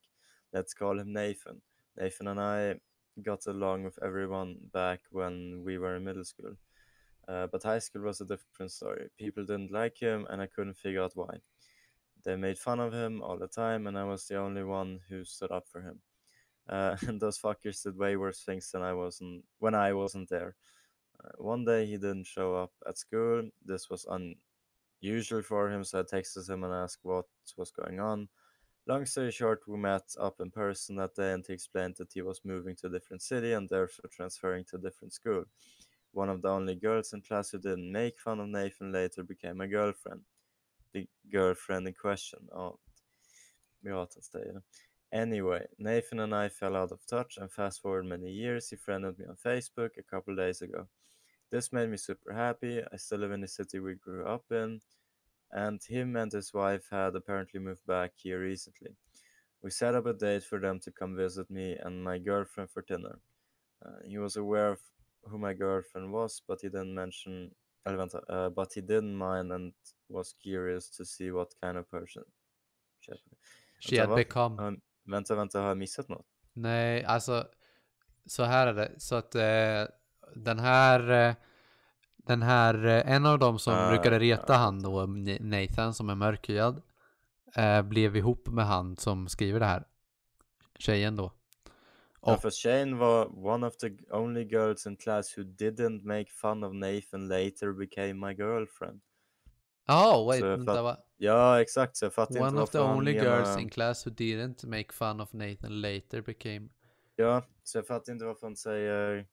[0.54, 1.62] Let's call him Nathan.
[1.98, 2.76] Nathan and I
[3.22, 6.56] got along with everyone back when we were in middle school.
[7.28, 9.10] Uh, but high school was a different story.
[9.18, 11.40] People didn't like him, and I couldn't figure out why.
[12.26, 15.24] They made fun of him all the time, and I was the only one who
[15.24, 16.00] stood up for him.
[16.68, 20.56] Uh, and those fuckers did way worse things than I wasn't when I wasn't there.
[21.24, 23.50] Uh, one day he didn't show up at school.
[23.64, 24.06] This was
[25.02, 27.26] unusual for him, so I texted him and asked what
[27.58, 28.30] was going on.
[28.86, 32.22] Long story short, we met up in person that day and he explained that he
[32.22, 35.46] was moving to a different city and therefore transferring to a different school.
[36.12, 39.58] One of the only girls in class who didn't make fun of Nathan later became
[39.58, 40.22] my girlfriend.
[40.94, 42.50] The girlfriend in question.
[42.54, 42.78] Oh,
[43.84, 44.62] ja, det.
[45.14, 49.18] Anyway, Nathan and I fell out of touch, and fast forward many years, he friended
[49.18, 50.88] me on Facebook a couple days ago.
[51.52, 52.82] This made me super happy.
[52.82, 54.82] I still live in the city we grew up in,
[55.54, 58.96] and him and his wife had apparently moved back here recently.
[59.62, 62.84] We set up a date for them to come visit me and my girlfriend for
[62.84, 63.20] dinner.
[63.86, 64.80] Uh, he was aware of
[65.24, 67.52] who my girlfriend was, but he didn't mention.
[67.86, 69.74] uh, but he didn't mind and
[70.10, 72.24] was curious to see what kind of person.
[73.80, 74.58] She had become.
[74.58, 76.26] Har- Vänta, vänta, har jag missat något?
[76.54, 77.48] Nej, alltså
[78.26, 78.92] så här är det.
[78.98, 79.86] Så att eh,
[80.36, 81.36] den här eh,
[82.28, 84.54] den här, eh, en av dem som Ah, brukade reta ja.
[84.54, 85.06] han då,
[85.40, 86.82] Nathan som är mörkhyad,
[87.56, 89.84] eh, blev ihop med han som skriver det här.
[90.80, 91.32] Tjejen då.
[92.22, 96.26] Ja, Och, för Shane var one of the only girls in class who didn't make
[96.32, 99.02] fun of Nathan later became my girlfriend.
[99.90, 100.98] oh wait, så vänta va?
[101.18, 101.98] Ja, exakt.
[101.98, 104.94] Så jag fattar inte One of the only menar- girls in class who didn't make
[104.94, 106.70] fun of Nathan later became
[107.16, 109.28] Ja, så jag fattar inte varför han säger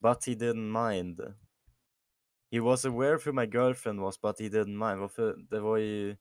[0.00, 1.20] But he didn't mind.
[2.50, 5.00] He was aware who my girlfriend was, but he didn't mind.
[5.00, 5.36] Varför?
[5.50, 6.16] Det var ju...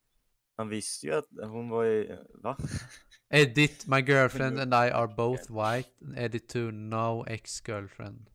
[0.58, 2.18] Han visste ju att hon var ju...
[2.34, 2.58] Va?
[3.30, 5.90] Edit, my girlfriend and I are both white.
[6.18, 8.30] Edit to no ex-girlfriend.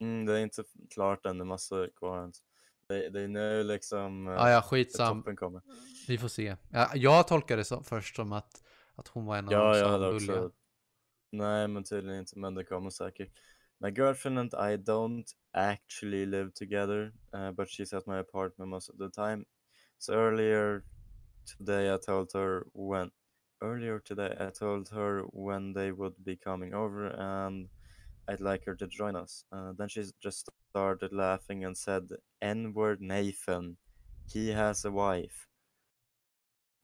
[0.00, 2.32] Mm, det är inte klart än, det är massa kvar än.
[2.88, 4.26] Det, det är nu liksom...
[4.28, 5.36] eh, Ah, ja, skitsam.
[5.36, 5.62] kommer.
[6.08, 6.56] Vi får se.
[6.70, 8.62] Ja, jag tolkade det som, först som att,
[8.94, 10.40] att hon var en av Ja, de jag som hade bulliga.
[10.42, 10.56] också...
[11.32, 13.30] Nej, men tydligen inte, men det kommer säkert.
[13.82, 18.90] My girlfriend and I don't actually live together, uh, but she's at my apartment most
[18.90, 19.46] of the time.
[19.98, 20.84] So earlier
[21.46, 23.10] today I told her when...
[23.62, 27.68] Earlier today I told her when they would be coming over and
[28.28, 29.44] I'd like her to join us.
[29.50, 32.04] Uh, then she just started laughing and said,
[32.40, 33.76] N-word Nathan,
[34.30, 35.48] he has a wife.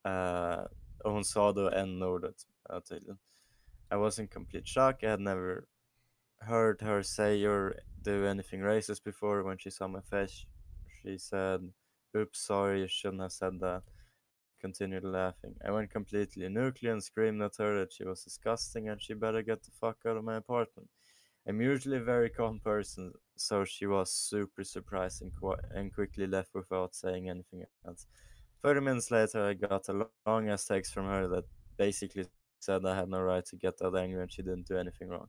[0.04, 0.64] Uh,
[1.04, 2.46] hon sa då n-ordet
[2.84, 3.18] tydligen.
[3.90, 5.04] I was in complete shock.
[5.04, 5.68] I had never
[6.40, 9.42] heard her say or do anything racist before.
[9.42, 10.46] When she saw my face,
[11.02, 11.68] she said,
[12.16, 13.82] Oops, sorry, you shouldn't have said that.
[14.60, 15.54] Continued laughing.
[15.66, 19.42] I went completely nuclear and screamed at her that she was disgusting and she better
[19.42, 20.88] get the fuck out of my apartment.
[21.48, 26.26] I'm usually a very calm person, so she was super surprised and, qu- and quickly
[26.26, 28.06] left without saying anything else.
[28.62, 31.44] 30 minutes later, I got a long ass text from her that
[31.76, 32.26] basically
[32.58, 35.28] said I had no right to get that angry and she didn't do anything wrong.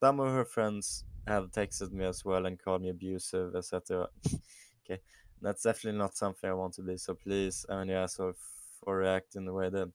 [0.00, 4.08] Some of her friends have texted me as well and called me abusive, etc.
[4.84, 5.00] okay,
[5.40, 6.96] that's definitely not something I want to be.
[6.96, 8.32] So please, I mean, yeah, so
[8.82, 9.88] for reacting the way that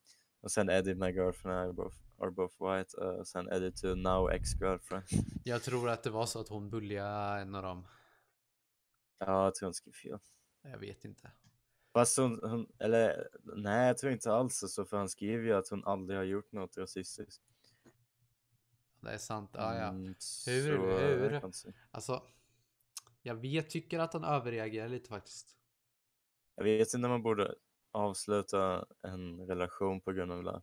[0.46, 2.94] och sen Eddie, my girlfriend, and I both are both white.
[3.02, 5.04] Uh, sen Eddie to now ex-girlfriend.
[5.44, 7.08] Jag tror att det var så att hon bulliga
[7.40, 7.88] en av dem.
[9.20, 10.20] ja, jag tror hon skrev fel.
[10.62, 11.32] Jag vet inte.
[11.94, 15.70] Fast hon, hon, eller nej, jag tror inte alls så, för han skriver ju att
[15.70, 17.44] hon aldrig har gjort något rasistiskt.
[19.06, 19.50] Det är sant.
[19.54, 19.88] Ja, ja.
[19.88, 20.16] Mm,
[20.48, 21.42] Hur- hur?
[21.92, 22.28] Alltså,
[23.22, 25.58] jag vet, tycker att han överreagerar lite faktiskt.
[26.56, 27.56] Jag vet inte om man borde
[27.92, 30.62] avsluta en relation på grund av det.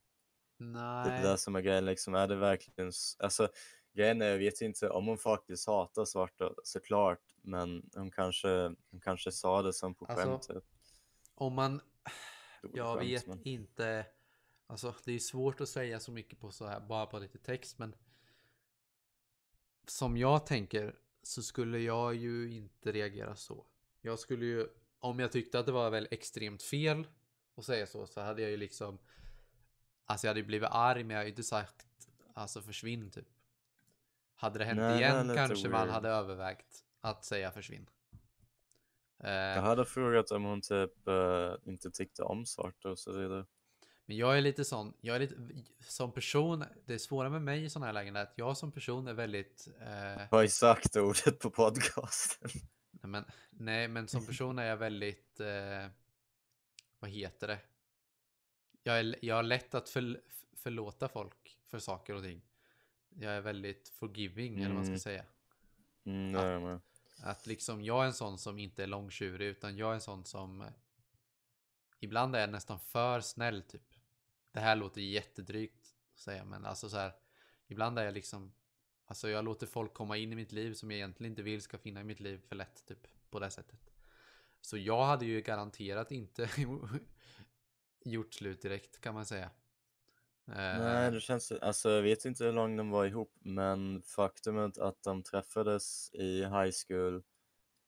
[0.58, 2.92] Det är det där Nej, som är grejen, liksom, är det verkligen...
[3.18, 3.48] Alltså,
[3.92, 9.00] grejen är, jag vet inte om hon faktiskt hatar svarta, såklart, men hon kanske, hon
[9.00, 10.42] kanske sa det som på Alltså, skämt.
[10.48, 10.64] typ.
[11.34, 11.80] om man...
[12.74, 14.06] Jag skämt, vet men- inte.
[14.66, 17.78] Alltså, det är svårt att säga så mycket på så här, bara på lite text,
[17.78, 17.94] men
[19.86, 23.66] som jag tänker så skulle jag ju inte reagera så.
[24.00, 24.68] Jag skulle ju,
[24.98, 27.06] om jag tyckte att det var väl extremt fel
[27.56, 28.98] att säga så, så hade jag ju liksom,
[30.04, 31.86] alltså jag hade ju blivit arg, men jag hade inte sagt,
[32.34, 33.28] alltså försvinn typ.
[34.34, 35.94] Hade det hänt Nej, igen lite kanske man weird.
[35.94, 37.86] hade övervägt att säga försvinn.
[39.18, 43.46] Eh, Jag hade frågat om hon typ eh, inte tyckte om svarta och så vidare.
[44.12, 45.34] Men jag är lite sån, jag är lite,
[45.80, 48.72] som person, det är svåra med mig i sådana här lägen är att jag som
[48.72, 52.50] person är väldigt, eh, Jag har ju sagt ordet på podcasten.
[52.90, 55.86] nej, men, nej men som person är jag väldigt, eh,
[56.98, 57.58] vad heter det?
[58.82, 60.16] Jag, är, jag har lätt att förl,
[60.56, 62.42] förlåta folk för saker och ting.
[63.08, 64.98] Jag är väldigt forgiving eller vad man ska Mm.
[65.00, 65.24] säga.
[66.04, 66.80] Mm, jag med.
[67.22, 70.24] Att liksom jag är en sån som inte är långtjurig utan jag är en sån
[70.24, 70.64] som
[72.00, 73.82] Ibland är jag nästan för snäll typ.
[74.52, 77.12] Det här låter jättedrygt att säga men alltså så här.
[77.66, 78.52] Ibland är jag liksom
[79.12, 81.78] Alltså jag låter folk komma in i mitt liv som jag egentligen inte vill ska
[81.78, 83.06] finna i mitt liv för lätt typ.
[83.30, 83.90] På det sättet.
[84.60, 86.50] Så jag hade ju garanterat inte
[88.04, 89.50] gjort slut direkt kan man säga.
[90.46, 91.52] Eh, Nej, det känns...
[91.52, 96.42] Alltså, jag vet inte hur långt de var ihop, men faktumet att de träffades i
[96.42, 97.22] high school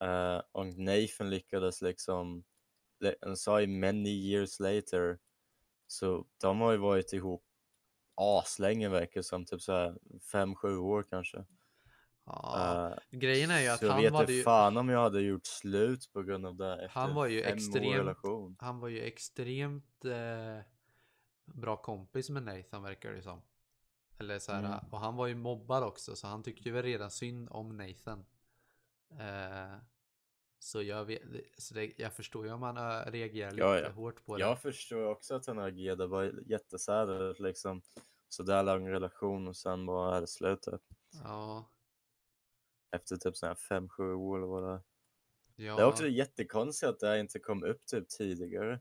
[0.03, 2.45] eh, och Nathan lyckades liksom...
[3.21, 5.19] Han sa ju many years later.
[5.95, 7.45] Så de har ju varit ihop
[8.17, 9.99] aslänge verkar det som, typ så här
[10.33, 11.45] fem, sju år kanske.
[12.27, 12.91] ja.
[13.13, 15.47] Eh, Grejen är ju att han vet var inte ju fan om jag hade gjort
[15.47, 18.57] slut på grund av det efter Han var ju fem år extremt- relation.
[18.59, 20.65] Han var ju extremt eh,
[21.45, 23.43] bra kompis med Nathan verkar det som.
[24.19, 24.79] Eller så här, Mm.
[24.91, 28.27] och han var ju mobbad också så han tyckte ju väl redan synd om Nathan.
[29.11, 29.79] Eh,
[30.65, 31.23] så jag, vet,
[31.59, 33.91] så det, jag förstår ju om han eh, reagerar lite Ja, ja.
[33.91, 34.41] hårt på det.
[34.41, 37.83] Jag förstår också att han agerade, det var jättesädet liksom.
[38.29, 40.81] Sådär lång relation och sen bara är det slut typ.
[41.25, 41.71] Ja,
[42.97, 44.81] Efter typ fem, sju år eller vad det är.
[45.67, 48.81] ja, Det är också jättekonstigt att det här inte kom upp typ tidigare.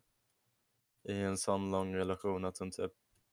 [1.10, 2.91] I en sån lång relation att hon typ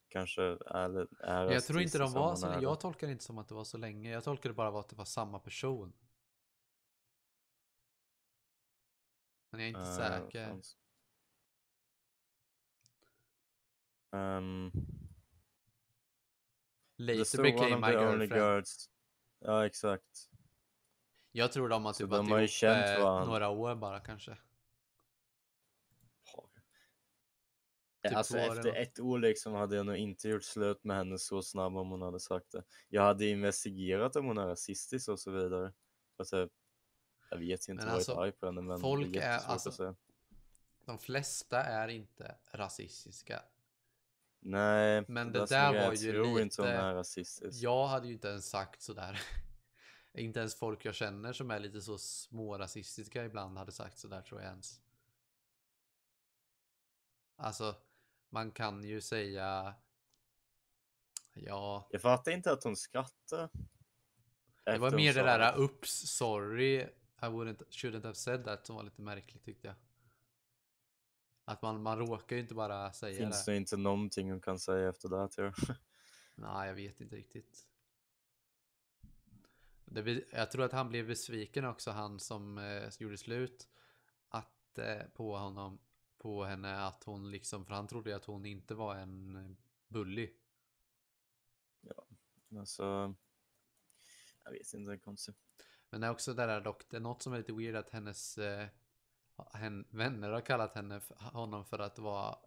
[0.09, 2.59] kanske är, är jag tror inte de var så.
[2.61, 4.11] Jag tolkar det inte som att det var så länge.
[4.11, 5.93] Jag tolkar det bara att det var samma person.
[9.51, 10.61] Men jag är inte Eh, säker.
[16.97, 18.33] det Later became my girlfriend.
[18.33, 18.91] girls.
[19.39, 20.29] Ja exakt.
[21.33, 24.39] Jag tror de har typ varit ihop känt eh, några år bara kanske.
[28.03, 31.43] Typ alltså efter ett år liksom hade jag nog inte gjort slut med henne så
[31.43, 32.65] snabbt om hon hade sagt det.
[32.89, 35.73] Jag hade investigerat om hon är rasistisk och så vidare.
[36.17, 36.53] Och typ,
[37.31, 39.39] jag vet inte Men vad alltså, jag är arg på henne men folk det är
[39.39, 39.95] är- alltså- att säga.
[40.85, 43.43] De flesta är inte rasistiska.
[44.43, 47.63] Nej, Men det det där var jag ju tror inte hon lite- är rasistisk.
[47.63, 49.21] Jag hade ju inte ens sagt sådär.
[50.15, 54.41] inte ens folk jag känner som är lite så smårasistiska ibland hade sagt sådär tror
[54.41, 54.81] jag ens.
[57.37, 57.77] Alltså,
[58.31, 59.75] man kan ju säga...
[61.33, 63.51] Ja, Jag fattar inte att hon skrattar.
[64.65, 66.89] det var mer det där oops, sorry,
[67.23, 69.77] I wouldn't, shouldn't have said that som var lite märkligt tyckte jag.
[71.45, 73.53] Att man, man råkar ju inte bara säga Finns det.
[73.53, 75.77] det inte någonting hon kan säga efter det tror jag.
[76.35, 77.67] Nej, jag vet inte riktigt.
[79.85, 83.69] Det, jag tror att han blev besviken också, han som eh, gjorde slut.
[84.29, 85.79] Att, eh, på honom,
[86.19, 89.57] på henne, att hon liksom, för han trodde ju att hon inte var en
[89.89, 90.31] bully.
[92.59, 93.15] Alltså,
[94.45, 95.50] jag vet inte, det är konstigt.
[95.91, 97.91] Men det är också det där dock, det är något som är lite weird att
[97.91, 98.69] hennes eh,
[99.53, 102.39] hen, vänner har kallat henne, för, honom för att vara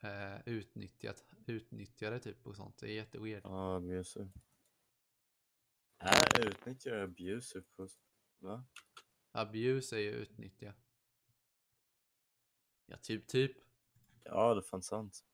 [0.00, 2.78] eh, utnyttjat, utnyttjare typ och sånt.
[2.78, 3.42] Det är jätteweird.
[3.44, 4.30] Ja, abusive.
[5.98, 7.88] Är utnyttjare abusive på...
[8.38, 8.64] Va?
[9.32, 10.74] Abuse är ju utnyttja.
[12.86, 13.56] Ja, typ, typ.
[14.24, 15.24] Ja, det fanns sant.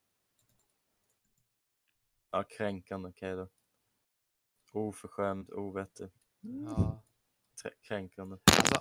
[2.31, 3.49] Ja, kränkande, okej då.
[4.73, 6.11] Oförskämd, ovettig.
[6.41, 7.04] Ja.
[7.83, 8.37] Kränkande.
[8.45, 8.79] Alltså,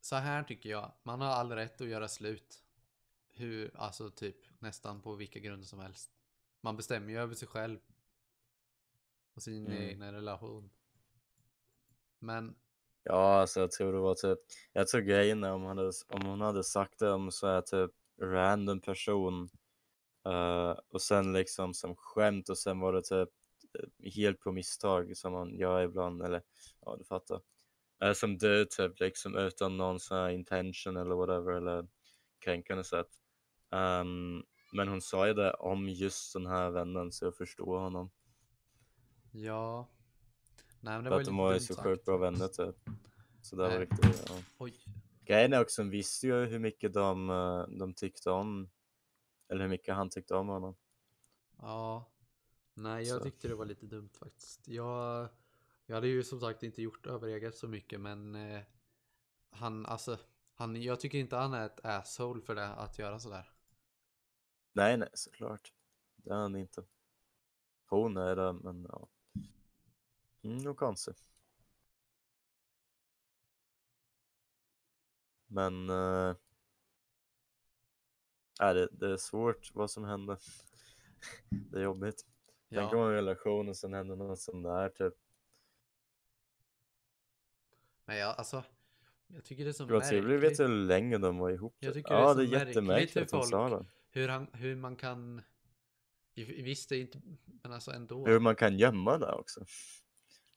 [0.00, 0.92] så här tycker jag.
[1.02, 2.64] Man har all rätt att göra slut.
[3.34, 6.10] Hur, alltså typ nästan på vilka grunder som helst.
[6.60, 7.78] Man bestämmer ju över sig själv.
[9.34, 9.82] och sin Mm.
[9.82, 10.70] egna relation.
[12.18, 12.56] Men
[13.02, 14.38] Ja, alltså jag tror det var typ,
[14.72, 17.60] jag tror grejen är om, hon hade, om hon hade sagt det om så här
[17.60, 17.90] typ
[18.22, 19.48] random person
[20.26, 23.28] eh, och sen liksom som skämt och sen var det typ
[23.78, 26.42] eh, helt på misstag som man gör ibland eller
[26.80, 27.40] ja du fattar.
[28.04, 31.88] Uh, som du typ liksom utan någon sån här intention eller whatever eller
[32.38, 33.08] kränkande sätt.
[33.70, 34.42] Ehm,
[34.72, 38.10] men hon sa ju det om just den här vännen så jag förstår honom.
[39.32, 39.88] ja.
[40.80, 42.76] Nej men det För var att ju de var ju så sjukt bra vänner typ.
[43.42, 44.34] Så det var riktigt, ja.
[44.58, 44.74] Oj.
[45.24, 48.70] Grejen är också, hon visste ju hur mycket de, eh, de tyckte om,
[49.48, 50.76] eller hur mycket han tyckte om honom.
[51.58, 52.10] Ja.
[52.74, 53.24] Nej, jag Så.
[53.24, 54.68] tyckte det var lite dumt faktiskt.
[54.68, 55.28] Jag,
[55.88, 58.62] jag hade ju som sagt inte gjort överreagerat så mycket men eh,
[59.50, 60.18] han, alltså,
[60.54, 63.50] han, jag tycker inte han är ett asshole för det att göra sådär.
[64.72, 65.72] Nej, nej, såklart.
[66.16, 66.84] Det är han inte.
[67.86, 69.08] Hon är det, men ja.
[70.42, 71.24] Mm, nog konstigt.
[75.46, 76.36] Men eh,
[78.60, 80.38] är det, det är svårt vad som händer.
[81.50, 82.26] det är jobbigt.
[82.70, 85.27] Tänk om Ja, en relation och sen händer något sånt där typ.
[88.08, 88.64] Men jag, alltså,
[89.26, 91.76] jag tycker det är så var trevligt, vet hur länge de var ihop?
[91.80, 93.86] Jag tycker det är ja, det är märkligt jättemärkligt hur sa det.
[94.10, 95.42] hur, han, hur man kan,
[96.34, 98.26] visst det är inte, men alltså ändå.
[98.26, 99.64] Hur man kan gömma det också.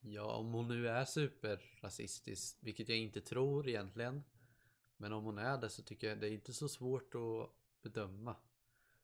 [0.01, 4.23] Ja, om hon nu är superrasistisk, vilket jag inte tror egentligen.
[4.97, 7.49] Men om hon är det så tycker jag det är inte så svårt att
[7.83, 8.35] bedöma.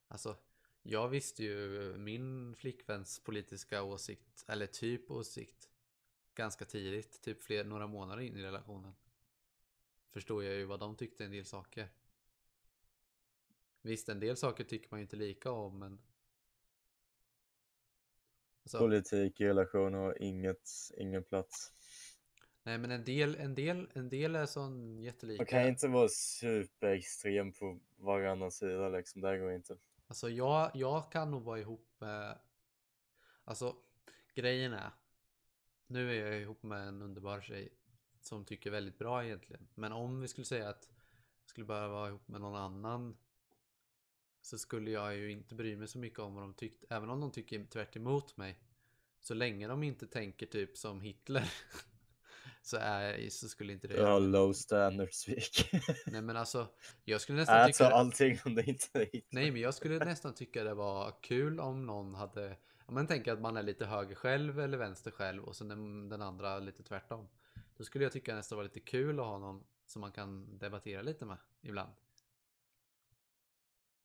[0.08, 0.38] Alltså,
[0.84, 5.70] jag visste ju min flickväns politiska åsikt, eller typ åsikt,
[6.38, 8.96] ganska tidigt, typ fler, några månader in i relationen.
[10.10, 11.90] Förstår jag ju vad de tyckte en del saker.
[13.82, 16.02] Visst, en del saker tycker man ju inte lika om, men...
[18.64, 21.74] Alltså, Politik i relation har inget, ingen plats.
[22.64, 25.42] Nej men en del, en del, en del är sån jättelika.
[25.42, 29.78] Man kan inte vara superextrem på varannan sida liksom, det går inte.
[30.08, 32.40] Alltså jag, jag kan nog vara ihop med...
[33.44, 33.76] Alltså
[34.34, 34.92] grejen är.
[35.88, 37.70] Nu är jag ihop med en underbar tjej.
[38.22, 39.68] Som tycker väldigt bra egentligen.
[39.76, 40.90] Men om vi skulle säga att
[41.42, 43.18] jag skulle bara vara ihop med någon annan.
[44.42, 46.88] Så skulle jag ju inte bry mig så mycket om vad de tyckte.
[46.90, 48.60] Även om de tycker tvärt emot mig.
[49.20, 51.52] Så länge de inte tänker typ som Hitler.
[52.62, 55.70] så, är, så skulle inte det har low standards Vik.
[56.06, 56.68] Nej men alltså.
[57.04, 57.96] Jag skulle nästan Alltså tycka...
[57.96, 59.28] allting om det inte är hit.
[59.30, 62.58] Nej, men jag skulle nästan tycka det var kul om någon hade...
[62.88, 66.10] Om man tänker att man är lite höger själv eller vänster själv och sen den,
[66.10, 67.28] den andra lite tvärtom.
[67.78, 71.02] Då skulle jag tycka nästan var lite kul att ha någon som man kan debattera
[71.02, 71.92] lite med ibland.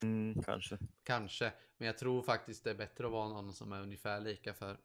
[0.03, 0.79] Mm, kanske.
[1.03, 4.55] Kanske, men jag tror faktiskt det är bättre att vara någon som är ungefär lika
[4.55, 4.77] för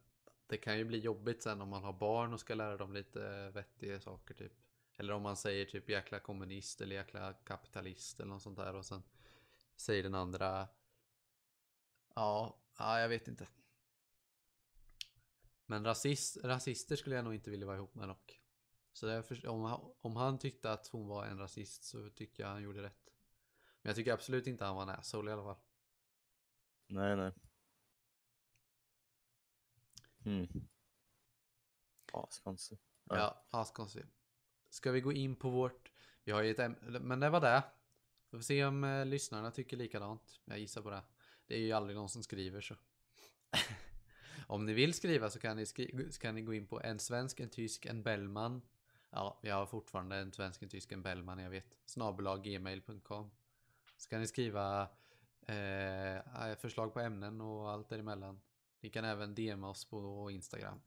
[0.47, 3.49] det kan ju bli jobbigt sen om man har barn och ska lära dem lite
[3.49, 4.53] vettiga saker typ.
[4.97, 8.85] Eller om man säger typ jäkla kommunist eller jäkla kapitalist eller något sånt där och
[8.85, 9.03] sen
[9.75, 10.67] säger den andra
[12.15, 13.47] Ja, ja jag vet inte.
[15.69, 18.41] Men rasist, rasister skulle jag nog inte vilja vara ihop med dock.
[18.93, 22.63] Så därför, om, om han tyckte att hon var en rasist så tyckte jag han
[22.63, 23.13] gjorde rätt.
[23.81, 25.63] Men jag tycker absolut inte han var en asshole i alla fall.
[26.87, 27.33] Nej, nej.
[30.25, 30.47] Mm.
[32.13, 32.81] Askonstigt.
[33.03, 33.45] Ja.
[33.51, 33.87] Ja.
[34.69, 35.91] Ska vi gå in på vårt...
[36.23, 37.63] Vi har ju ett ämne, men det var det.
[38.29, 40.39] Får vi se om eh, lyssnarna tycker likadant.
[40.45, 41.03] Jag gissar på det.
[41.45, 42.75] Det är ju aldrig någon som skriver så.
[44.47, 46.99] om ni vill skriva så kan ni, skri- så kan ni gå in på en
[46.99, 48.61] svensk, en tysk, en Bellman.
[49.09, 51.77] Ja, vi har fortfarande en svensk, en tysk, en Bellman, jag vet.
[51.85, 53.31] Snabelag gmail.com.
[53.97, 54.81] Så kan ni skriva
[55.47, 58.41] eh, förslag på ämnen och allt däremellan.
[58.79, 60.81] Ni kan även DMa oss på Instagram.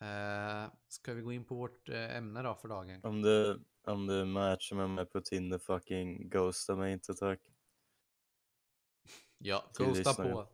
[0.00, 3.00] Eh, ska vi gå in på vårt eh, ämne då för dagen?
[3.04, 7.40] Om du, om du matchar med mig på Tinder, fucking ghosta mig inte tack.
[9.38, 10.48] Ja, ghosta på.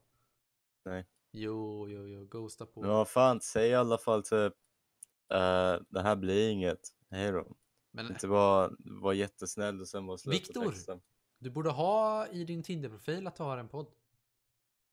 [0.84, 1.06] Nej.
[1.38, 2.80] Jo, jo, jo, ghosta på.
[2.80, 4.52] Men vad fan, säg i alla fall typ
[5.34, 6.80] uh, det här blir inget,
[7.10, 7.46] hej då.
[7.90, 10.70] Men Inte bara vara jättesnäll och sen bara sluta Viktor!
[10.70, 11.00] texta.
[11.38, 13.86] du borde ha i din Tinder-profil att du har en podd.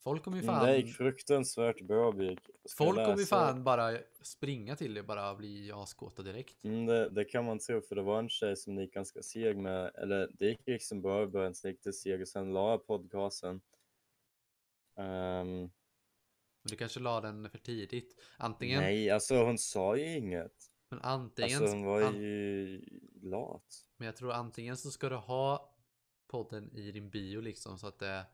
[0.04, 0.66] Folk kommer ju Mm, fan...
[0.66, 2.50] Det gick fruktansvärt bra Birk.
[2.78, 3.36] Folk kommer ju läsa?
[3.36, 6.64] fan bara springa till och bara bli askåta direkt.
[6.64, 9.58] Mm, det, det kan man tro, för det var en tjej som gick ganska seg
[9.58, 12.72] med, eller det gick liksom bra i början, sen gick det seg och sen la
[12.72, 13.62] jag podcasten.
[14.98, 15.72] Ehm,
[16.64, 18.20] Men du kanske la den för tidigt.
[18.38, 20.72] Antingen, nej, alltså hon sa ju inget.
[20.90, 22.82] men antingen, Alltså hon var an- ju
[23.22, 23.86] lat.
[23.98, 25.74] men jag tror antingen så ska du ha
[26.28, 28.26] podden i din bio liksom så att det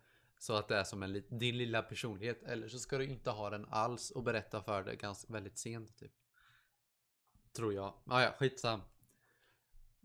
[0.42, 2.44] Så att det är som en, din lilla personlighet.
[2.44, 5.98] Eller så ska du inte ha den alls och berätta för det ganska väldigt sent
[5.98, 6.12] typ.
[7.54, 7.94] Tror jag.
[8.06, 8.82] Ah, ja, skitsam.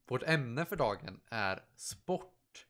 [0.07, 2.67] Vårt ämne för dagen är sport.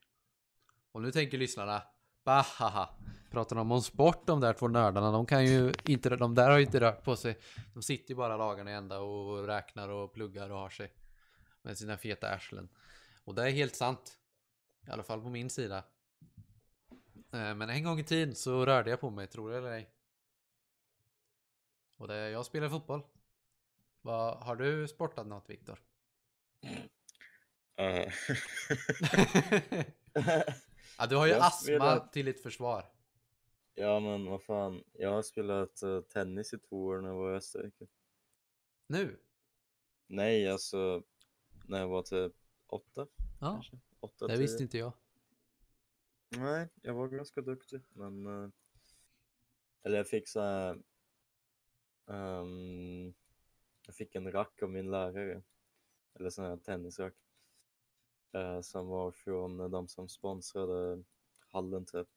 [0.93, 1.83] Och nu tänker lyssnarna,
[2.25, 2.89] bahaha.
[3.31, 5.11] Pratar de om sport de där två nördarna?
[5.11, 7.39] De kan ju inte, de där har ju inte rört på sig.
[7.75, 10.93] De sitter ju bara dagarna i ända och räknar och pluggar och har sig.
[11.63, 12.69] Med sina feta arslen.
[13.25, 14.19] Och det är helt sant.
[14.87, 15.85] I alla fall på min sida.
[17.33, 19.91] Eh, Men en gång i tiden så rörde jag på mig, tror det eller ej.
[21.97, 23.03] Och det, jag spelar fotboll.
[24.03, 25.79] Vad, har du sportat något Viktor?
[27.77, 28.13] Eh,
[30.99, 32.85] ja, du har ju Jag astma spelar- till ditt försvar.
[33.75, 37.33] ja men vad fan, jag har spelat eh, tennis i två år när jag var
[37.33, 37.87] i Österrike.
[38.87, 39.21] Nu?
[40.07, 41.03] Nej, alltså
[41.67, 42.33] när jag var typ
[42.67, 43.07] åtta
[43.41, 43.79] Ja, kanske.
[44.01, 44.41] Åtta, det tio.
[44.43, 44.93] visste inte jag.
[46.29, 48.27] Nej, jag var ganska duktig, men...
[48.27, 48.51] eh,
[49.83, 50.79] eller jag fick så här...
[52.07, 53.15] ehm,
[53.87, 55.43] jag fick en rack av min lärare.
[56.15, 57.15] Eller sån här tennisrack.
[58.35, 61.03] Eh, som var från de som sponsrade
[61.49, 62.09] hallen typ.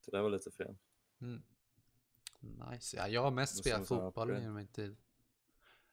[0.00, 0.76] Så det var lite fel.
[1.20, 1.42] Mm.
[2.40, 2.96] Nice.
[2.96, 4.96] Ja, jag har mest spelat fotboll genom min tid.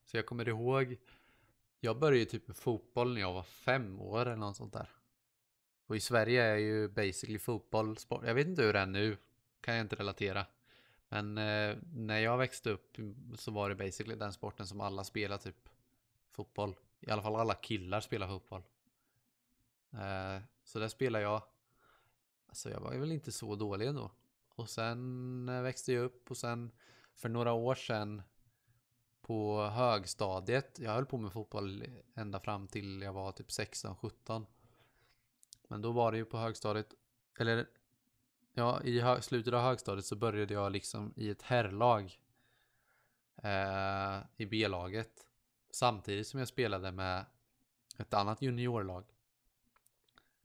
[0.05, 0.97] Så jag kommer ihåg.
[1.79, 4.89] Jag började ju typ med fotboll när jag var fem år eller något sånt där.
[5.85, 8.23] Och i Sverige är ju basically fotboll sport.
[8.25, 9.17] Jag vet inte hur det är nu.
[9.61, 10.45] Kan jag inte relatera.
[11.09, 12.97] Men eh, när jag växte upp
[13.35, 15.69] så var det basically den sporten som alla spelar typ.
[16.31, 16.75] Fotboll.
[16.99, 18.63] I alla fall alla killar spelar fotboll.
[19.93, 21.43] Eh, så där spelade jag.
[22.47, 24.11] Alltså jag var väl inte så dålig ändå.
[24.49, 26.71] Och sen eh, växte jag upp och sen
[27.15, 28.21] för några år sedan
[29.21, 30.79] på högstadiet.
[30.79, 31.83] Jag höll på med fotboll
[32.15, 34.45] ända fram till jag var typ 16-17.
[35.67, 36.93] Men då var det ju på högstadiet,
[37.39, 37.67] eller
[38.53, 42.19] ja, i hö- slutet av högstadiet så började jag liksom i ett herrlag
[43.35, 45.27] eh, i B-laget.
[45.71, 47.25] Samtidigt som jag spelade med
[47.97, 49.05] ett annat juniorlag.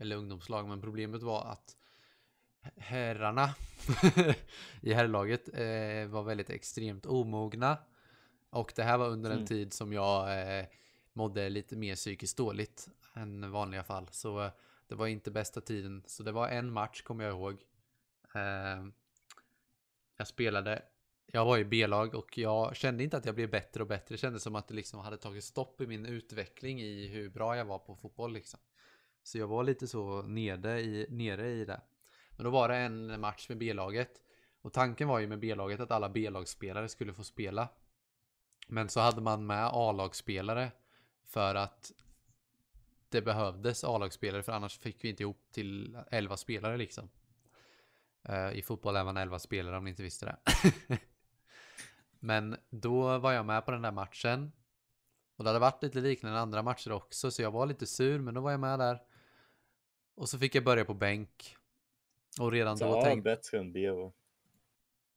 [0.02, 1.76] Eller ungdomslag, men problemet var att
[2.76, 3.54] herrarna
[4.80, 7.78] i herrlaget eh, var väldigt extremt omogna.
[8.50, 9.46] Och det här var under en Mm.
[9.46, 10.64] tid som jag eh,
[11.12, 14.08] mådde lite mer psykiskt dåligt än vanliga fall.
[14.10, 14.50] Så eh,
[14.86, 16.02] det var inte bästa tiden.
[16.06, 17.52] Så det var en match kommer jag ihåg.
[18.34, 18.86] Eh,
[20.16, 20.82] jag spelade,
[21.26, 24.14] jag var i B-lag och jag kände inte att jag blev bättre och bättre.
[24.14, 27.56] Det kändes som att det liksom hade tagit stopp i min utveckling i hur bra
[27.56, 28.60] jag var på fotboll liksom.
[29.22, 31.80] Så jag var lite så nere i, nere i det.
[32.30, 34.22] Men då var det en match med B-laget.
[34.62, 37.68] Och tanken var ju med B-laget att alla B-lagsspelare skulle få spela.
[38.68, 40.72] Men så hade man med A-lagsspelare
[41.24, 41.92] för att
[43.08, 47.08] det behövdes A-lagsspelare för annars fick vi inte ihop till 11 spelare liksom.
[48.24, 50.36] Eh, I fotboll är man 11 spelare om ni inte visste det.
[52.20, 54.52] Men då var jag med på den där matchen.
[55.36, 58.34] Och det hade varit lite liknande andra matcher också så jag var lite sur men
[58.34, 59.02] då var jag med där.
[60.14, 61.56] Och så fick jag börja på bänk.
[62.40, 64.12] Och redan Så då A tänkte bättre än B va?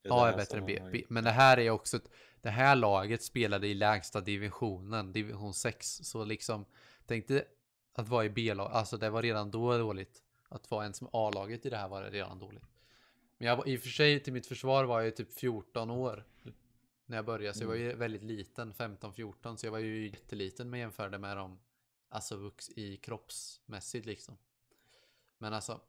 [0.08, 0.82] A är bättre än B.
[0.92, 1.04] B.
[1.08, 5.88] Men det här är också ett, Det här laget spelade i lägsta divisionen, division 6.
[6.02, 6.66] Så liksom
[7.06, 7.44] Tänkte
[7.92, 10.22] att vara i B-lag, alltså det var redan då dåligt.
[10.48, 12.64] Att vara ens med A-laget i det här var redan dåligt.
[13.38, 16.24] Men jag var i och för sig till mitt försvar var jag typ 14 år.
[17.06, 19.56] När jag började, så jag var ju väldigt liten, 15-14.
[19.56, 21.58] Så jag var ju jätteliten med jämförde med dem.
[22.08, 24.38] Alltså vux i kroppsmässigt liksom.
[25.38, 25.80] Men alltså.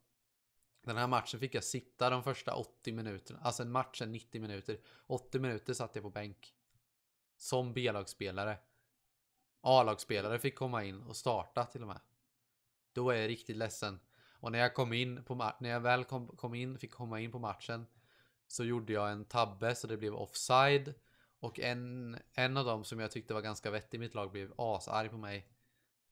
[0.82, 3.40] Den här matchen fick jag sitta de första 80 minuterna.
[3.42, 4.80] Alltså en match är 90 minuter.
[5.06, 6.54] 80 minuter satt jag på bänk.
[7.36, 8.58] Som B-lagsspelare.
[9.60, 12.00] A-lagsspelare fick komma in och starta till och med.
[12.92, 14.00] Då är jag riktigt ledsen.
[14.40, 17.32] Och när jag kom in på när jag väl kom, kom in, fick komma in
[17.32, 17.86] på matchen.
[18.46, 20.94] Så gjorde jag en tabbe så det blev offside.
[21.40, 24.54] Och en, en av dem som jag tyckte var ganska vettig i mitt lag blev
[24.56, 25.48] asarg på mig.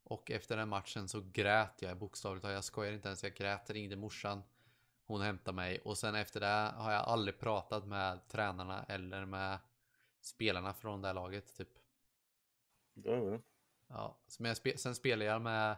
[0.09, 2.55] Och efter den matchen så grät jag bokstavligt talat.
[2.55, 4.43] Jag skojar inte ens, jag grät, ringde morsan.
[5.07, 9.59] Hon hämtade mig och sen efter det har jag aldrig pratat med tränarna eller med
[10.21, 11.69] spelarna från det här laget typ.
[12.95, 13.41] Bra.
[13.89, 15.77] Ja, men spe, sen spelade jag med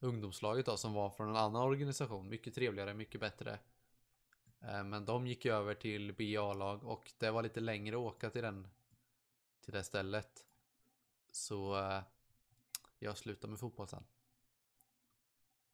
[0.00, 2.28] ungdomslaget då som var från en annan organisation.
[2.28, 3.58] Mycket trevligare, mycket bättre.
[4.60, 8.42] Eh, Men de gick över till BA-lag och det var lite längre att åka till
[8.42, 8.68] den
[9.64, 10.44] till det stället.
[11.30, 12.02] Så eh,
[13.00, 14.04] jag slutade med fotboll sen.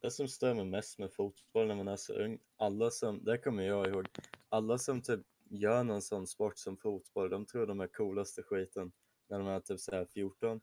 [0.01, 3.39] Det som stör mig mest med fotboll när man är så ung, alla som, det
[3.39, 4.09] kommer jag ihåg,
[4.49, 5.21] alla som typ
[5.51, 8.93] gör någon sån sport som fotboll, de tror de är coolaste skiten
[9.29, 10.61] när de är typ såhär 14.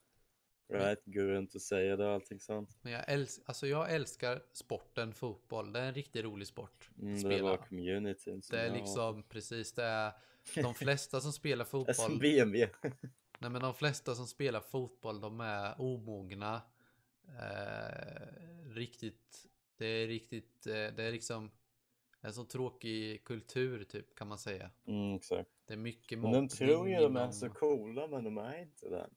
[0.73, 2.77] Right, gå runt och säga det och allting sånt.
[2.81, 5.73] Men jag, älsk, alltså jag älskar sporten fotboll.
[5.73, 6.89] Det är en riktigt rolig sport.
[7.01, 10.13] Mm, det var communityn som Det är liksom precis det är
[10.55, 11.93] de flesta som spelar har.
[11.93, 12.19] Som fotboll.
[12.19, 12.69] BMW.
[13.43, 16.61] Nej men de flesta som spelar fotboll de är omogna.
[17.27, 18.27] Eh,
[18.73, 19.47] riktigt.
[19.77, 20.67] Det är riktigt.
[20.67, 21.51] Eh, det är liksom
[22.21, 24.69] en så tråkig kultur typ kan man säga.
[24.87, 25.49] Mm, exakt.
[25.65, 28.61] Det är mycket Men de mobbning tror ju de är så coola men de är
[28.61, 29.09] inte det.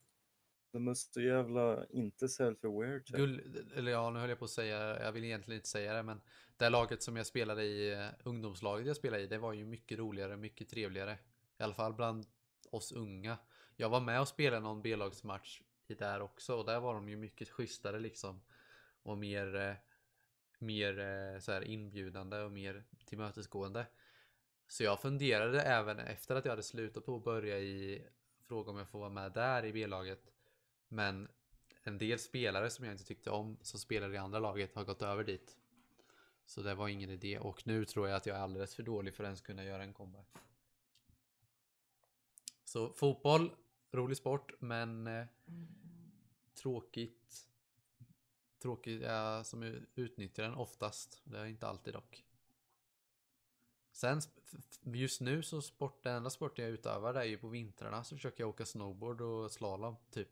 [0.72, 3.16] De är så jävla inte self-aware typ.
[3.16, 6.02] Gull, eller ja, nu höll jag på att säga, jag vill egentligen inte säga det,
[6.02, 6.20] men
[6.56, 9.98] det laget som jag spelade i, eh, ungdomslaget jag spelade i, det var ju mycket
[9.98, 11.18] roligare, mycket trevligare.
[11.58, 12.26] I alla fall bland
[12.70, 13.38] oss unga.
[13.76, 17.16] Jag var med och spelade någon B-lagsmatch i där också och där var de ju
[17.16, 18.40] mycket schysstare liksom.
[19.02, 19.74] Och mer, eh,
[20.58, 23.86] mer eh, så här inbjudande och mer tillmötesgående.
[24.68, 28.08] Så jag funderade även efter att jag hade slutat på att börja i
[28.42, 30.32] fråga om jag får vara med där i B-laget.
[30.88, 31.28] Men
[31.82, 35.02] en del spelare som jag inte tyckte om som spelade i andra laget har gått
[35.02, 35.56] över dit.
[36.46, 39.14] Så det var ingen idé och nu tror jag att jag är alldeles för dålig
[39.14, 40.28] för att ens kunna göra en comeback.
[42.64, 43.50] Så fotboll,
[43.92, 45.26] rolig sport men eh,
[46.54, 47.48] tråkigt.
[48.58, 49.62] Tråkigt ja, som
[49.94, 51.20] utnyttjar den oftast.
[51.24, 52.24] Det är inte alltid dock.
[53.92, 54.20] Sen
[54.82, 58.16] just nu så sport, den enda sporten jag utövar det är ju på vintrarna så
[58.16, 60.28] försöker jag åka snowboard och slalom typ.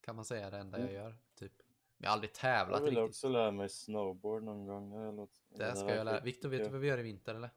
[0.00, 1.02] Kan man säga det enda jag Mm.
[1.02, 1.52] gör typ.
[1.98, 3.08] Jag har aldrig tävlat Jag vill riktigt.
[3.08, 4.90] också lära mig snowboard någon gång.
[4.90, 6.20] Det, låter, Det ska jag lära.
[6.20, 7.50] Viktor, vet du vad vi gör i vinter eller?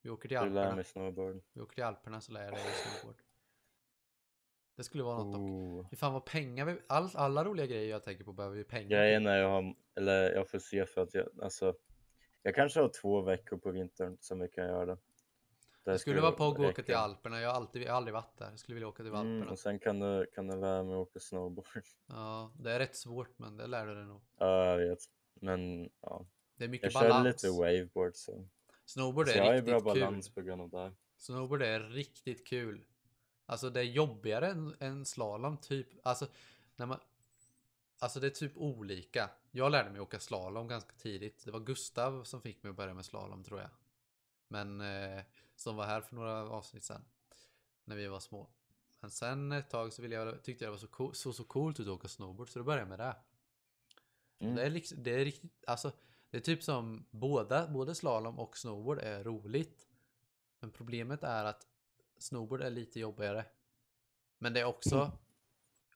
[0.00, 0.74] Vi åker till Jag Alperna.
[0.74, 1.40] mig snowboard.
[1.52, 3.22] Vi åker till Alperna så lär jag dig snowboard.
[4.78, 5.40] Det skulle vara något dock.
[5.40, 5.88] Oh.
[5.90, 6.78] Fy fan vad pengar vi...
[6.86, 10.32] All, alla roliga grejer jag tänker på behöver vi pengar Grejen är jag har, eller
[10.32, 11.74] jag får se för att jag, alltså,
[12.42, 14.98] jag kanske har två veckor på vintern som vi kan göra det.
[15.84, 17.40] Det Jag skulle vara på att gå åka till Alperna.
[17.40, 18.50] Jag har, alltid, jag har aldrig varit där.
[18.50, 19.36] Jag skulle vilja åka till Alperna.
[19.36, 21.66] Mm, och sen kan du, kan du lära mig åka snowboard.
[22.06, 24.20] Ja, det är rätt svårt men det lär du dig nog.
[24.38, 24.98] Ja, jag vet.
[25.34, 26.26] Men ja,
[26.56, 27.42] Det är jag mycket körde balans.
[27.42, 28.48] lite waveboard så.
[28.84, 30.00] Snowboard Så är jag har ju bra riktigt kul.
[30.02, 30.92] balans på grund av det.
[31.16, 32.84] Snowboard är riktigt kul.
[33.48, 35.88] Alltså det är jobbigare än, än slalom typ.
[36.02, 36.26] Alltså,
[36.76, 37.00] när man,
[37.98, 39.30] alltså det är typ olika.
[39.50, 41.44] Jag lärde mig åka slalom ganska tidigt.
[41.44, 43.70] Det var Gustav som fick mig att börja med slalom tror jag.
[44.48, 45.22] Men eh,
[45.56, 47.04] som var här för några avsnitt sen.
[47.84, 48.48] När vi var små.
[49.00, 51.44] Men sen ett tag så ville jag, tyckte jag det var så, cool, så, så
[51.44, 53.16] coolt att åka snowboard så då började jag med det.
[54.38, 54.54] Mm.
[54.54, 55.92] Det är, liksom, det är riktigt, alltså
[56.30, 59.88] det är typ som båda, både slalom och snowboard är roligt.
[60.60, 61.66] Men problemet är att
[62.22, 63.44] snowboard är lite jobbigare.
[64.38, 65.12] Men det är också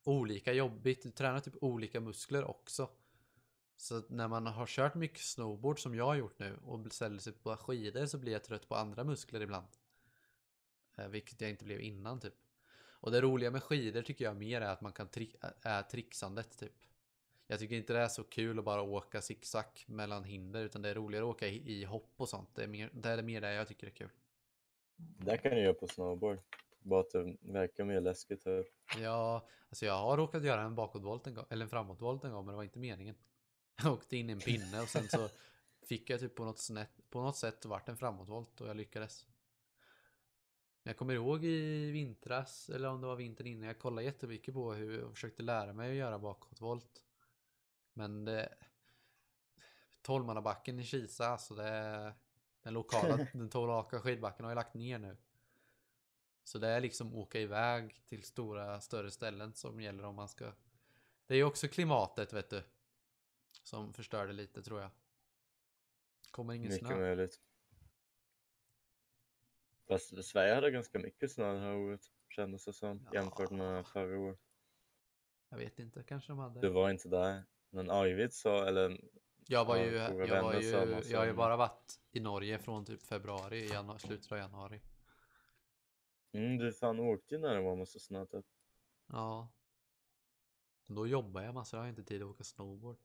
[0.05, 1.03] olika jobbigt.
[1.03, 2.91] Du tränar typ olika muskler också.
[3.77, 7.33] Så när man har kört mycket snowboard som jag har gjort nu och ställer sig
[7.33, 9.67] på skidor så blir jag trött på andra muskler ibland.
[10.97, 12.35] Eh, Vilket jag inte blev innan typ.
[12.75, 16.59] Och det roliga med skidor tycker jag mer är att man kan tri- är trixandet
[16.59, 16.75] typ.
[17.47, 20.89] Jag tycker inte det är så kul att bara åka zigzag mellan hinder utan det
[20.89, 22.55] är roligare att åka i, i hopp och sånt.
[22.55, 24.11] Det är, mer, det är mer det jag tycker är kul.
[24.97, 26.39] Det kan du göra på snowboard.
[26.83, 28.67] Bara att det verkar mer läskigt typ.
[28.99, 32.45] Ja, alltså jag har råkat göra en bakåtvolt en gång, eller en framåtvolt en gång,
[32.47, 33.15] men det var inte meningen.
[33.83, 35.29] Jag åkte in i en pinne och sen så
[35.89, 39.27] fick jag typ på något, snett, på något sätt vart en framåtvolt och jag lyckades.
[40.83, 44.73] Jag kommer ihåg i vintras, eller om det var vintern innan, jag kollade jättemycket på
[44.73, 47.05] hur jag försökte lära mig att göra bakåtvolt.
[47.93, 48.55] Men det...
[50.03, 52.15] Tolvmannabacken i Kisa, alltså det.
[52.63, 55.17] Den lokala, den lokala skidbacken har jag lagt ner nu.
[56.45, 60.53] Så det är liksom åka iväg till stora, större ställen som gäller om man ska...
[61.27, 62.63] Det är ju också klimatet, vet du.
[63.63, 64.91] Som förstör det lite, tror jag.
[66.31, 66.97] Kommer ingen Mycket snö.
[66.97, 67.41] möjligt.
[69.89, 72.11] Fast Sverige hade ganska mycket snö det här året.
[72.29, 73.09] Kändes det som.
[73.13, 73.57] Jämfört Ja.
[73.57, 74.39] med förra året.
[75.49, 76.61] Jag vet inte, kanske de hade.
[76.61, 77.43] Du var inte där.
[77.71, 79.01] Men Arvid sa, eller
[79.47, 83.03] Jag var ju, jag var ju, jag har ju bara varit i Norge från typ
[83.03, 84.81] februari, januari, slutet av januari.
[86.33, 88.47] mm, du fan åkte ju när det var massa snö typ.
[89.07, 89.49] Ja.
[90.87, 92.97] Då jobbar jag massor, jag har inte tid att åka snowboard.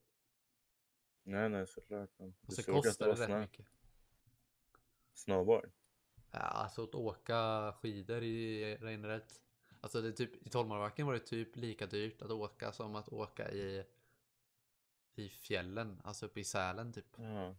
[1.22, 2.10] Nej, nej såklart.
[2.16, 3.66] Men Och så kostar det rätt mycket.
[5.14, 5.70] Snowboard.
[6.30, 9.40] Ja, alltså att åka skidor i regnrätt.
[9.80, 13.50] Alltså det typ, i Tolmarbacken var det typ lika dyrt att åka som att åka
[13.50, 13.84] i
[15.18, 17.06] i fjällen, alltså uppe i Sälen typ.
[17.16, 17.56] Ja.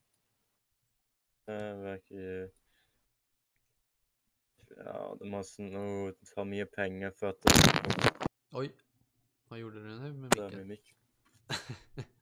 [1.45, 2.51] Det verkar ju...
[4.77, 7.45] Ja, de måste nog ta mer pengar för att
[8.51, 8.75] Oj,
[9.47, 10.67] vad gjorde du nu med där med micken?
[10.67, 10.95] mick.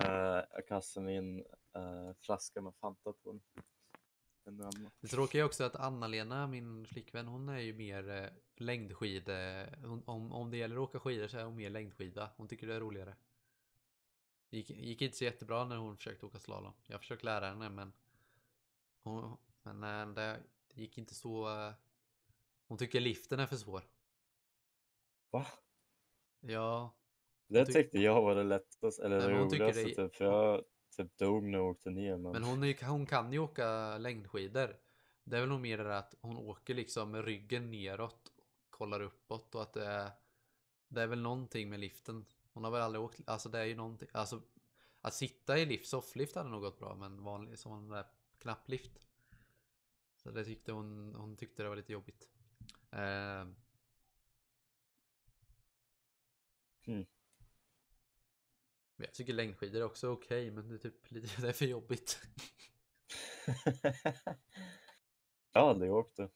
[0.00, 1.38] Eh, jag kastade min
[1.74, 3.40] eh, flaska med Fanta på
[4.44, 4.90] den.
[5.00, 9.28] Det tråkiga är också att Anna-Lena, min flickvän, hon är ju mer eh, längdskid.
[9.84, 12.30] Hon, om, om det gäller att åka skidor så är hon mer längdskida.
[12.36, 13.16] Hon tycker det är roligare.
[14.52, 16.72] Gick, gick inte så jättebra när hon försökte åka slalom.
[16.86, 17.92] Jag försökte lära henne men
[19.02, 20.40] hon, men eh, det,
[20.74, 21.48] gick inte så.
[21.48, 21.72] eh,
[22.68, 23.82] Hon tycker liften är för svår.
[25.30, 25.46] Va?
[26.40, 26.94] Ja,
[27.48, 30.64] Det tyck- tyckte jag var det lättaste, eller Nej, det roligaste det- typ, för jag
[30.96, 32.16] typ dog när jag åkte ner.
[32.16, 34.76] Men, men hon, är, hon kan ju åka längdskidor.
[35.24, 38.32] Det är väl nog mer det att hon åker liksom med ryggen neråt.
[38.70, 40.10] Kollar uppåt och att det är
[40.88, 42.24] Det är väl någonting med liften.
[42.52, 44.42] Hon har väl aldrig åkt, alltså det är ju någonting, alltså
[45.00, 48.06] att sitta i lift, sofflift hade nog gått bra men vanlig sån där
[48.38, 49.06] knapplift.
[50.16, 52.28] Så det tyckte hon, hon tyckte det var lite jobbigt.
[52.90, 53.44] Eh,
[56.86, 57.06] Mm.
[58.96, 62.18] Jag tycker längdskidor är också okej men det är typ lite, det är för jobbigt.
[65.90, 66.30] åkt det.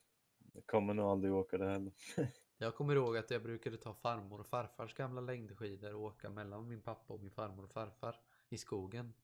[0.53, 1.93] Jag kommer nog aldrig åka det heller.
[2.59, 6.69] Jag kommer ihåg att jag brukade ta farmor och farfars gamla längdskidor och åka mellan
[6.69, 9.15] min pappa och min farmor och farfar i skogen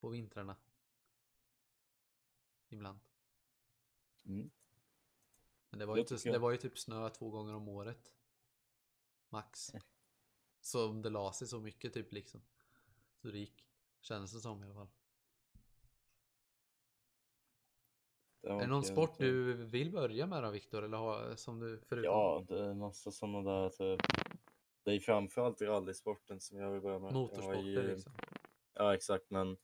[0.00, 0.56] på vintrarna.
[2.68, 2.98] Ibland.
[4.24, 4.50] Mm.
[5.70, 6.34] Men det var, ju jag.
[6.34, 8.14] det var ju typ snö två gånger om året.
[9.28, 9.72] Max.
[10.60, 12.40] Så om det la sig så mycket typ liksom.
[13.16, 13.64] Så det gick.
[14.00, 14.88] Kändes det som i alla fall.
[18.20, 19.24] Det Är det någon sport inte.
[19.24, 20.84] du vill börja med då Viktor?
[20.84, 22.12] Eller ha, som du förutom?
[22.12, 24.00] Ja, det är massa sådana där typ.
[24.84, 27.12] Det är framförallt rallysporten som jag vill börja med.
[27.12, 28.12] Motorsporter ju- liksom.
[28.74, 29.30] Ja, exakt.
[29.30, 29.56] Men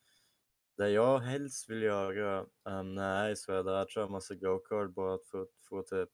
[0.77, 5.15] det jag helst vill göra um, när jag är där tror jag massa go-kart bara
[5.15, 6.09] att få, få typ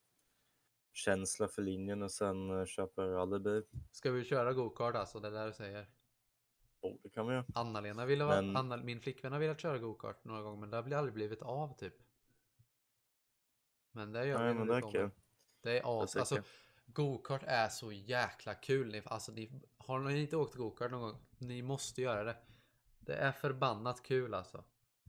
[0.93, 3.63] känsla för linjen och sen uh, köpa en rallybil.
[3.93, 5.21] Ska vi köra go-kart alltså?
[5.21, 5.87] Det är där du säger.
[6.81, 7.45] Oh, det kan vi göra.
[7.55, 10.93] Anna-Lena ville Men- Anna, min flickvän har velat köra go-kart några gånger men det har
[10.93, 11.95] aldrig blivit av typ.
[13.93, 15.11] Men det gör Nej, men det är kul.
[15.63, 16.43] Det är as, alltså
[16.87, 18.93] go-kart är så jäkla kul.
[18.93, 21.17] Ni- Alltså ni, har ni inte åkt go-kart någon gång?
[21.39, 22.37] Ni måste göra det.
[23.01, 24.65] Det är förbannat kul alltså.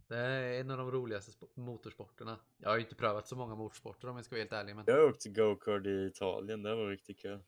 [0.08, 2.40] Det är en av de roligaste spo- motorsporterna.
[2.58, 4.84] Jag har ju inte prövat så många motorsporter om jag ska vara helt ärlig men
[4.88, 7.40] Jag har åkt go-kart i Italien, det var riktigt kul.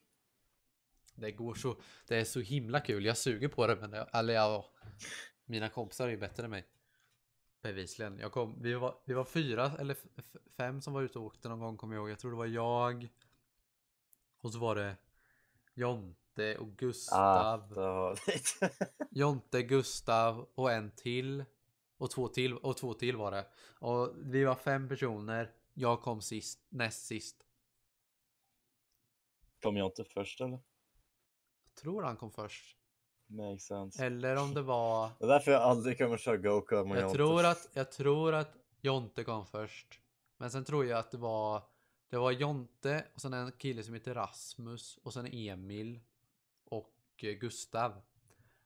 [1.16, 1.76] det går så,
[2.08, 3.06] det är så himla kul.
[3.06, 4.66] Jag suger på det men det, eller ja,
[5.46, 6.68] mina kompisar är ju bättre än mig.
[7.64, 8.20] Bevisligen.
[8.20, 9.98] Jag kom, vi, var, vi var fyra eller
[10.58, 12.10] fem som var ute och åkte någon gång kommer jag ihåg.
[12.10, 13.10] Jag tror det var jag.
[14.42, 14.96] Och så var det
[15.74, 18.18] Jonte och Ah, Gustav.
[18.28, 18.70] lite.
[19.12, 21.46] Jonte, Gustav och en till.
[21.98, 23.48] Och två till, och två till var det.
[23.80, 25.56] Och vi var fem personer.
[25.74, 27.46] Jag kom sist, näst sist.
[29.62, 30.60] Kom jag inte först eller?
[31.66, 32.78] Jag tror han kom först.
[33.28, 34.06] Makes sense.
[34.06, 35.10] Eller om det var...
[35.20, 37.18] Det är därför jag aldrig kommer köra go-kart med Jag Jonte.
[37.18, 40.00] tror, att, jag tror att Jonte kom först.
[40.38, 41.64] Men sen tror jag att det var
[42.10, 46.00] Det var Jonte och sen en kille som heter Rasmus och sen Emil
[46.66, 48.02] och eh, Gustav.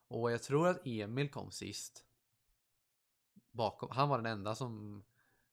[0.08, 2.04] Och jag tror att Emil kom sist.
[3.52, 3.90] Bakom.
[3.92, 5.04] Han var den enda som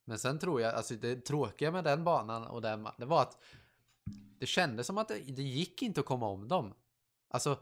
[0.04, 3.38] Men sen tror jag, alltså det tråkiga med den banan och den, det var att
[4.38, 6.74] Det kändes som att det, det gick inte att komma om dem.
[7.28, 7.58] Alltså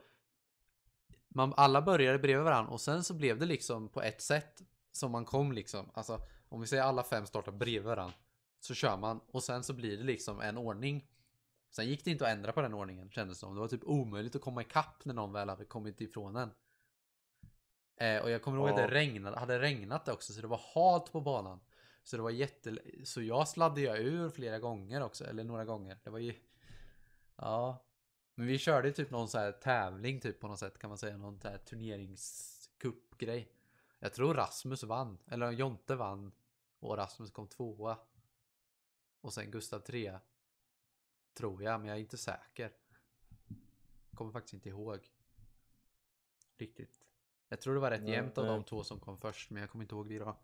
[1.34, 4.62] man, alla började bredvid varandra och sen så blev det liksom på ett sätt
[4.92, 5.90] som man kom liksom.
[5.94, 8.14] Alltså om vi säger alla fem startar bredvid varandra
[8.60, 11.08] så kör man och sen så blir det liksom en ordning.
[11.70, 13.54] Sen gick det inte att ändra på den ordningen kändes det som.
[13.54, 16.50] Det var typ omöjligt att komma ikapp när någon väl hade kommit ifrån den.
[17.96, 18.86] Eh, och jag kommer ihåg att Ja.
[18.86, 21.60] det regnade, hade regnat också så det var halt på banan.
[22.04, 22.78] Så det var jätte...
[23.04, 25.98] Så jag sladdade jag ur flera gånger också, eller några gånger.
[26.04, 26.34] Det var ju...
[27.36, 27.84] Ja.
[28.34, 31.16] Men vi körde typ någon så här tävling typ på något sätt kan man säga.
[31.16, 33.52] Någon så här turneringscupgrej.
[33.98, 35.18] Jag tror Rasmus vann.
[35.26, 36.32] Eller Jonte vann.
[36.78, 37.98] Och Rasmus kom tvåa.
[39.20, 40.20] Och sen Gustav trea.
[41.34, 42.72] Tror jag, men jag är inte säker.
[44.14, 45.12] Kommer faktiskt inte ihåg.
[46.58, 47.00] Riktigt.
[47.48, 48.54] Jag tror det var rätt Nej, jämnt av nej.
[48.54, 50.36] de två som kom först, men jag kommer inte ihåg det då.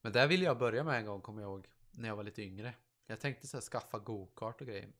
[0.00, 1.68] Men där ville jag börja med en gång, kommer jag ihåg.
[1.90, 2.74] När jag var lite yngre.
[3.06, 4.92] Jag tänkte så här, skaffa go-kart och grejer.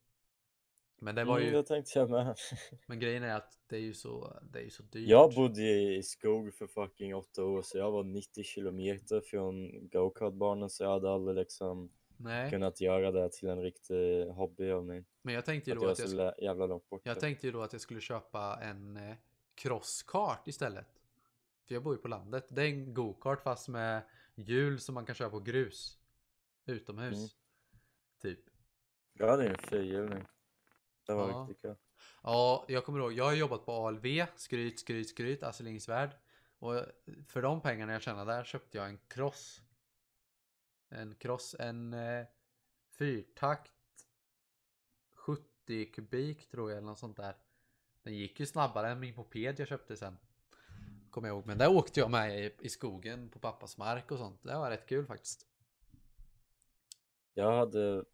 [1.00, 1.54] Men det var Mm, ju...
[1.56, 2.36] det tänkte jag med.
[2.86, 5.08] Men grejen är att det är ju så, det är ju så dyrt.
[5.08, 10.70] Jag bodde i skog för fucking åtta år så jag var 90 kilometer från go-kartbanan
[10.70, 15.04] så jag hade aldrig liksom Nej, kunnat göra det till en riktig hobby av mig.
[15.22, 16.88] men jag tänkte ju Att då jag är att jag, så sk- lä- jävla långt
[16.88, 17.00] bort.
[17.04, 19.14] jag tänkte ju då att jag skulle köpa en eh,
[19.54, 20.86] crosskart istället.
[21.66, 22.46] För jag bor ju på landet.
[22.50, 24.02] Det är en go-kart fast med
[24.34, 25.98] hjul som man kan köra på grus.
[26.66, 27.14] Utomhus.
[27.16, 27.28] Mm.
[28.22, 28.40] Typ.
[29.12, 30.24] Jag hade en fyrhjuling.
[31.08, 31.46] Det var Ja.
[31.48, 31.76] riktigt kul.
[32.22, 33.12] Ja, jag kommer ihåg.
[33.12, 34.26] Jag har jobbat på ALV.
[34.36, 35.42] Skryt, skryt, skryt.
[35.42, 36.10] Astrid Lindgrens Värld.
[36.58, 36.84] Och
[37.26, 39.60] för de pengarna jag tjänade där köpte jag en cross.
[40.88, 42.26] En cross, en eh,
[42.90, 43.72] fyrtakt
[45.14, 47.36] 70 kubik tror jag eller något sånt där.
[48.02, 50.18] Den gick ju snabbare än min moped jag köpte sen.
[51.10, 51.46] Kommer jag ihåg.
[51.46, 54.42] Men där åkte jag med i, i skogen på pappas mark och sånt.
[54.42, 55.46] Det var rätt kul faktiskt.
[57.34, 58.04] Jag hade,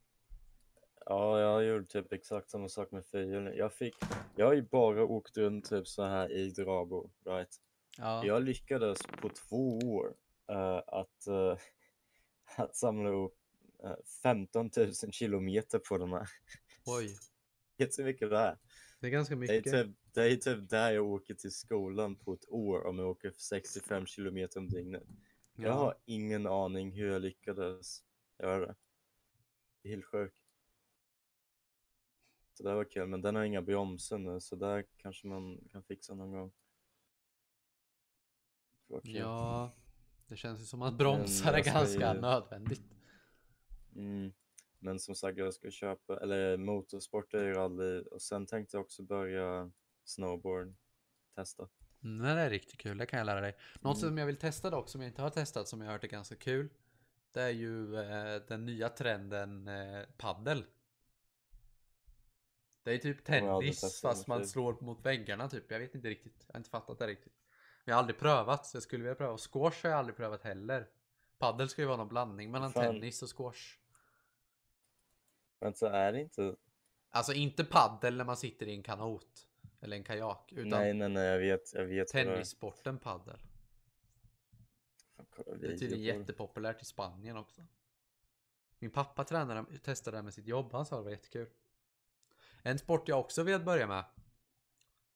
[1.07, 3.57] ja jag gjorde typ exakt samma sak med fyrhjuling.
[3.59, 3.95] Jag fick,
[4.37, 7.57] jag har ju bara åkt runt typ så här i Drabo, right?
[7.99, 8.25] Ja.
[8.27, 10.15] Jag lyckades på två år
[10.51, 11.59] eh, att, eh,
[12.65, 13.37] att samla upp
[13.85, 16.29] eh, 15 000 kilometer på de här.
[16.87, 17.17] Oj.
[17.79, 18.59] Vet du mycket det är?
[19.01, 19.73] Det är ganska Det är, mycket.
[19.73, 23.31] typ, det är typ där jag åker till skolan på ett år om jag åker
[23.37, 25.03] 65 kilometer om dygnet.
[25.57, 25.73] Jag Ja.
[25.73, 28.03] har ingen aning hur jag lyckades
[28.39, 28.75] göra det.
[29.83, 30.37] Det är helt sjukt.
[32.55, 35.83] Så det var kul, men den har inga bromsar nu så där kanske man kan
[35.83, 36.53] fixa någon gång.
[39.03, 39.73] Ja.
[40.27, 42.83] Det känns ju som att bromsar är ganska ju- nödvändigt.
[43.97, 44.33] Mm.
[44.79, 48.85] Men som sagt, jag ska köpa, eller motorsport är ju rally och sen tänkte jag
[48.85, 49.71] också börja
[50.05, 50.75] snowboard,
[51.35, 51.69] testa.
[52.05, 53.57] Mm, det är riktigt kul, det kan jag lära dig.
[53.81, 54.09] Något Mm.
[54.09, 56.09] som jag vill testa dock, som jag inte har testat, som jag har hört är
[56.09, 56.69] ganska kul.
[57.33, 60.65] Det är ju eh, den nya trenden eh, paddel.
[62.85, 65.71] Det är typ tennis testat fast man slår mot väggarna typ.
[65.71, 66.45] Jag vet inte riktigt.
[66.47, 67.33] Jag har inte fattat det riktigt.
[67.85, 69.33] Men jag har aldrig prövat så jag skulle vilja pröva.
[69.33, 70.89] Och squash har jag aldrig prövat heller.
[71.39, 72.85] Paddel ska ju vara någon blandning mellan Fan.
[72.85, 73.79] tennis och squash.
[75.61, 76.57] Men så är det inte,
[77.11, 79.49] Alltså inte paddel när man sitter i en kanot.
[79.81, 80.53] Eller en kajak.
[80.53, 83.39] Utan nej nej nej jag vet, jag vet tennissporten paddel.
[85.61, 87.63] Det är tydligen jättepopulärt i Spanien också.
[88.79, 91.49] Min pappa tränade, testade det med sitt jobb, han sa det var jättekul.
[92.67, 94.05] En sport jag också velat börja med,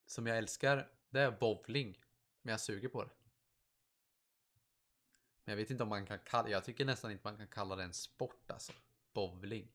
[0.06, 1.98] som jag älskar, det är bowling.
[2.42, 3.10] Men jag suger på det.
[5.44, 7.76] Men jag vet inte om man kan kalla, jag tycker nästan inte man kan kalla
[7.76, 8.72] det en sport alltså.
[9.14, 9.68] Bowling.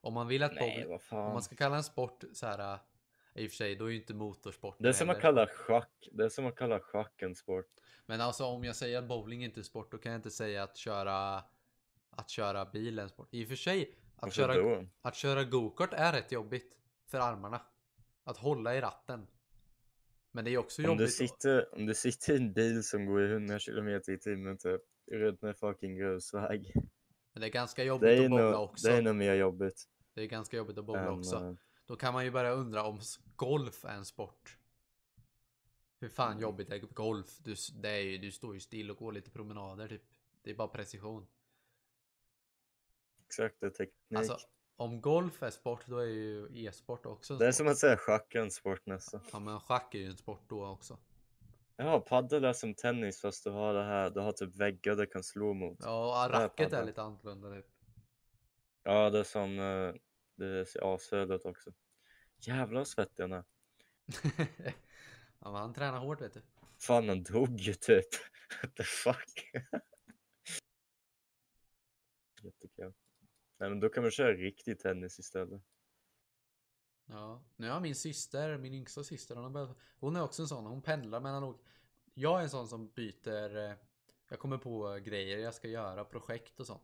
[0.00, 2.72] Om man vill att Nej bowling, om man ska kalla en sport så här.
[2.74, 2.80] äh,
[3.34, 5.46] I och för sig, då är ju inte motorsport Det är som att heller.
[5.46, 7.72] kalla schack, det är som att kalla schack en sport.
[8.06, 10.62] Men alltså om jag säger att bowling inte är sport, då kan jag inte säga
[10.62, 11.44] att köra
[12.10, 13.28] att köra bil är en sport.
[13.30, 14.86] I och för sig, att Varför köra, då?
[15.02, 16.76] att köra go-kart är rätt jobbigt
[17.16, 17.62] för armarna.
[18.24, 19.26] Att hålla i ratten.
[20.32, 21.06] Men det är också Om jobbigt.
[21.06, 24.58] du, sitter, om du sitter i en bil som går i 100 km i timmen
[24.58, 24.80] typ,
[25.12, 26.72] runt med fucking grusväg.
[27.32, 28.88] Men det är ganska jobbigt är, att bowla nog, också.
[28.88, 29.84] det är nog mer jobbigt.
[30.14, 31.36] Det är ganska jobbigt att bowla än, också.
[31.36, 31.54] eh,
[31.86, 33.00] Då kan man ju börja undra om
[33.36, 34.58] golf är en sport.
[36.00, 36.42] Hur fan Mm.
[36.42, 37.38] jobbigt är golf?
[37.38, 40.02] Du, det är ju, du står ju still och går lite promenader typ.
[40.42, 41.26] Det är bara precision.
[43.26, 44.18] Exakt, det är teknik.
[44.18, 44.38] Alltså,
[44.76, 47.56] om golf är sport, då är ju e-sport också en det är sport.
[47.56, 49.20] som att säga schack är en sport nästan.
[49.32, 50.98] Ja men schack är ju en sport då också.
[51.76, 55.06] Ja, padel är som tennis fast du har det här, du har typ väggar du
[55.06, 55.78] kan slå mot.
[55.82, 56.86] Ja och är racket är padel.
[56.86, 57.66] lite annorlunda typ.
[58.82, 59.94] Ja, det är som, eh,
[60.36, 61.72] det ser asföd ut också.
[62.38, 63.44] Jävlar vad svettig han är.
[65.40, 66.42] ja men han tränar hårt vet du.
[66.78, 68.08] Fan han dog ju typ.
[68.62, 69.52] What the fuck.
[72.42, 72.92] Jättekul.
[73.58, 75.62] Nej men då kan man köra riktig tennis istället.
[77.06, 80.48] Ja, nu har min syster, min yngsta syster, hon, har börjat, hon är också en
[80.48, 81.64] sån, hon pendlar mellan olika.
[82.14, 83.72] Jag är en sån som byter, eh,
[84.28, 86.82] jag kommer på grejer jag ska göra, projekt och sånt.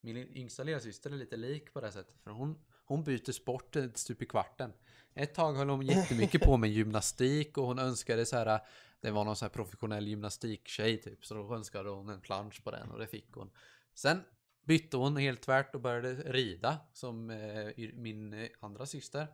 [0.00, 4.22] Min yngsta lillasyster är lite lik på det sättet, för hon, hon byter sport stup
[4.22, 4.72] i kvarten.
[5.14, 8.60] Ett tag höll hon jättemycket på med gymnastik och hon önskade så här,
[9.00, 12.70] det var någon så här professionell gymnastiktjej typ, så då önskade hon en plansch på
[12.70, 13.50] den och det fick hon.
[13.94, 14.20] Sen
[14.64, 19.26] bytte hon helt tvärt och började rida som eh, min eh, andra syster.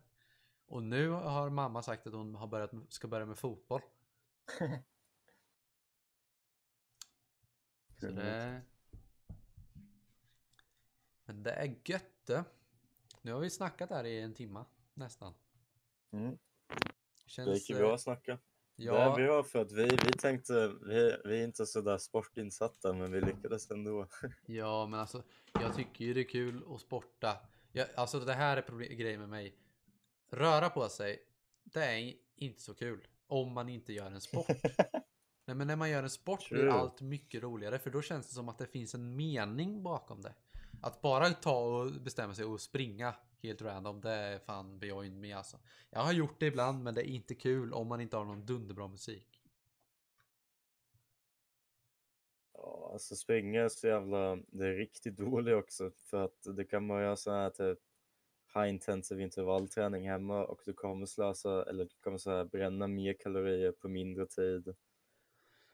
[0.66, 3.82] Och nu har mamma sagt att hon har börjat, ska börja med fotboll.
[8.00, 8.62] Så det...
[11.24, 12.44] Men det är gött det.
[13.22, 15.34] Nu har vi snackat här i en timma nästan.
[16.10, 16.38] Mm.
[17.24, 17.48] Det Känns...
[17.48, 18.38] gick ju eh, bra att snacka.
[18.82, 22.92] Ja, Det är bra för att vi, vi tänkte, vi, vi är inte sådär sportinsatta
[22.92, 24.06] men vi lyckades ändå.
[24.46, 25.22] Ja, men alltså
[25.60, 27.36] jag tycker ju det är kul att sporta.
[27.72, 29.54] Jag, alltså det här är problem, grejen med mig.
[30.32, 31.18] Röra på sig,
[31.64, 34.46] det är inte så kul om man inte gör en sport.
[35.46, 36.72] Nej, men när man gör en sport blir True.
[36.72, 40.34] allt mycket roligare för då känns det som att det finns en mening bakom det.
[40.82, 45.32] Att bara ta och bestämma sig och springa helt random, det är fan beyond me
[45.32, 45.58] alltså.
[45.90, 48.46] Jag har gjort det ibland, men det är inte kul om man inte har någon
[48.46, 49.42] dunderbra musik.
[52.52, 56.86] Ja, alltså springa är så jävla, det är riktigt dåligt också för att det kan
[56.86, 57.78] man göra så här typ
[58.54, 63.16] high intensive intervallträning hemma och du kommer slösa eller du kommer så här bränna mer
[63.20, 64.68] kalorier på mindre tid.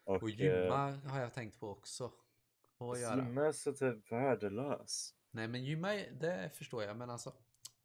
[0.04, 2.12] Och, Och eh, gymma har jag tänkt på också.
[2.80, 3.16] göra.
[3.16, 5.14] Gymma är så typ värdelös.
[5.30, 5.88] Nej men gymma,
[6.20, 6.96] det förstår jag.
[6.96, 7.32] Men alltså.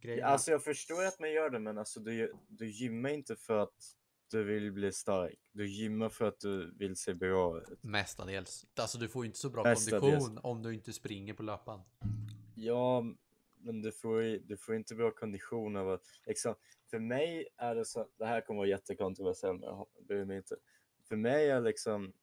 [0.02, 3.36] Grejen Ja, Alltså jag förstår att man gör det men alltså du, du gymmar inte
[3.36, 3.96] för att
[4.32, 5.40] du vill bli stark.
[5.52, 7.84] Du gymmar för att du vill se bra ut.
[7.84, 8.66] Mestadels.
[8.76, 10.02] Alltså du får ju inte så bra Mestadels.
[10.02, 11.82] kondition om du inte springer på löpan.
[12.56, 13.04] Ja,
[13.58, 16.04] men du får, du får inte bra kondition av att...
[16.26, 16.56] Liksom,
[16.90, 18.08] för mig är det så...
[18.18, 20.56] Det här kommer vara jättekontroversiellt men jag bryr mig inte.
[21.08, 22.14] För mig är liksom...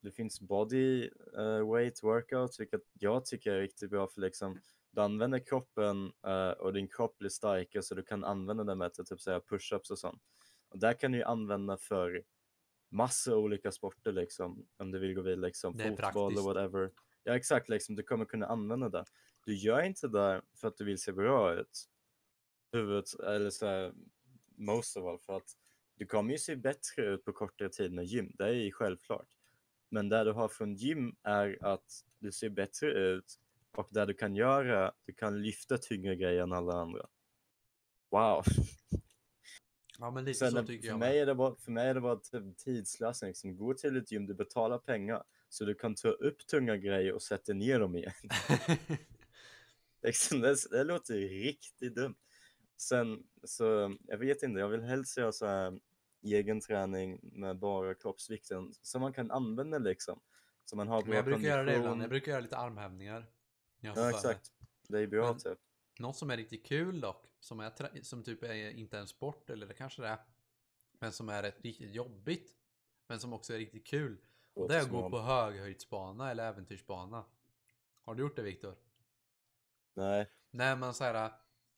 [0.00, 4.60] Det finns body eh, weight workouts vilket jag tycker är riktigt bra för liksom
[4.90, 8.94] du använder kroppen eh, och din kropp blir starkare så du kan använda den med
[8.94, 10.22] till typ säga push-ups och sånt.
[10.68, 12.24] Och där kan du ju använda för
[12.90, 16.38] massa olika sporter liksom om du vill gå vidare liksom fotboll praktiskt.
[16.38, 16.90] och whatever.
[17.22, 19.04] Ja exakt liksom du kommer kunna använda det.
[19.44, 21.88] Du gör inte det för att du vill se bra ut.
[22.72, 23.92] Huvudet, eller så här,
[24.56, 25.56] most of all för att
[25.94, 29.28] du kommer ju se bättre ut på kortare tid med gym, det är ju självklart.
[29.90, 33.34] Men det du har från gym är att du ser bättre ut
[33.78, 37.06] och det du kan göra, du kan lyfta tyngre grejer än alla andra.
[38.10, 38.44] Wow!
[39.98, 40.98] Ja men lite Sen, så tycker för, jag.
[40.98, 43.28] mig är det bara, för mig är det bara typ tidslösning.
[43.28, 43.56] Liksom.
[43.56, 47.22] Gå till ett gym, du betalar pengar så du kan ta upp tunga grejer och
[47.22, 48.12] sätta ner dem igen.
[50.02, 52.16] Liksom, det, det låter riktigt dumt.
[52.76, 55.80] Sen så, jag vet inte, jag vill helst göra så här
[56.22, 60.20] egen träning med bara kroppsvikten som man kan använda liksom.
[60.64, 61.84] Så man har men jag bra brukar göra det ibland.
[61.84, 62.00] kondition.
[62.00, 63.26] Jag brukar göra lite armhävningar.
[63.80, 64.52] Ja exakt,
[64.88, 65.58] det är bra Men- typ.
[65.98, 69.66] Något som är riktigt kul dock, som, är, som typ är inte en sport, eller
[69.66, 70.18] det kanske det är,
[70.92, 72.56] men som är rätt riktigt jobbigt,
[73.06, 74.16] men som också är riktigt kul.
[74.54, 77.24] Och det är att gå på höghöjdsbana eller äventyrsbana.
[78.02, 78.76] Har du gjort det Viktor?
[79.94, 81.32] Nej, När man så här,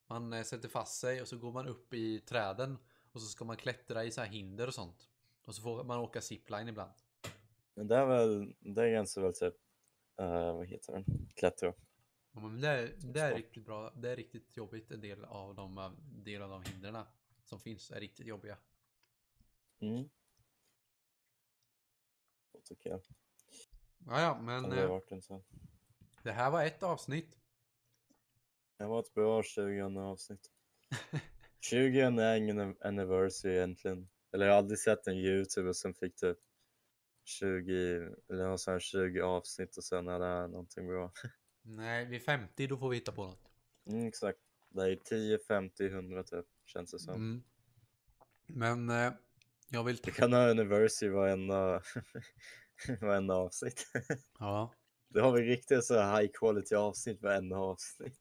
[0.07, 2.79] man eh, sätter fast sig och så går man upp i träden
[3.13, 5.09] och så ska man klättra i så här hinder och sånt.
[5.45, 6.93] Och så får man åka zipline ibland.
[7.75, 9.55] men det är väl, det är ganska väl typ,
[10.17, 11.73] eh, vad heter den, klättra.
[12.41, 13.91] Ja, men det, är, det är riktigt bra.
[13.97, 14.91] Det är riktigt jobbigt.
[14.91, 17.05] En del av de, del av de hindren
[17.45, 18.59] som finns är riktigt jobbiga.
[19.80, 20.09] Mm.
[22.53, 23.01] Det tycker jag.
[24.07, 25.43] Ja, ja, men Det eh, varit en sån.
[26.22, 27.36] det här var ett avsnitt.
[28.76, 30.51] Det var ett bra 20 avsnitt.
[31.61, 34.09] 20 är ingen anniversary egentligen.
[34.32, 36.38] Eller jag har aldrig sett en youtuber som fick typ
[37.24, 41.12] 20, eller har så här 20 avsnitt och sen är det någonting bra.
[41.63, 43.51] Nej, vid 50 då får vi hitta på något.
[43.87, 44.39] Mm, exakt.
[44.69, 47.15] Det är 10, 50, 100 typ, känns det som.
[47.15, 47.43] Mm.
[48.47, 49.13] Men eh,
[49.69, 49.97] jag vill...
[49.97, 51.83] Det kan ha anniversary varenda,
[53.01, 53.87] varenda avsnitt.
[54.39, 54.75] Ja.
[55.09, 58.21] Då har vi riktigt så high quality avsnitt varenda avsnitt.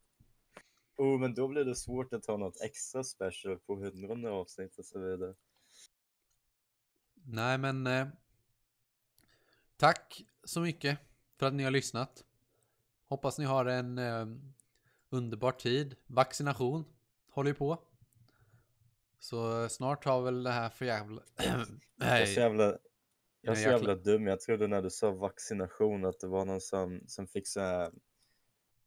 [0.97, 4.85] Oh, men då blir det svårt att ta något extra special på hundrade avsnitt och
[4.85, 5.35] så vidare.
[7.13, 7.87] Nej, men...
[7.87, 8.07] Eh,
[9.77, 10.99] tack så mycket
[11.37, 12.23] för att ni har lyssnat.
[13.09, 14.25] Hoppas ni har en eh,
[15.09, 15.95] underbar tid.
[16.07, 16.85] Vaccination
[17.31, 17.77] håller ju på.
[19.19, 21.21] Så snart har väl det här för jävla...
[21.95, 22.63] Jag är så jävla,
[23.41, 24.27] jag är så jag jävla dum.
[24.27, 27.91] Jag trodde när du sa vaccination att det var någon som, som fick så här,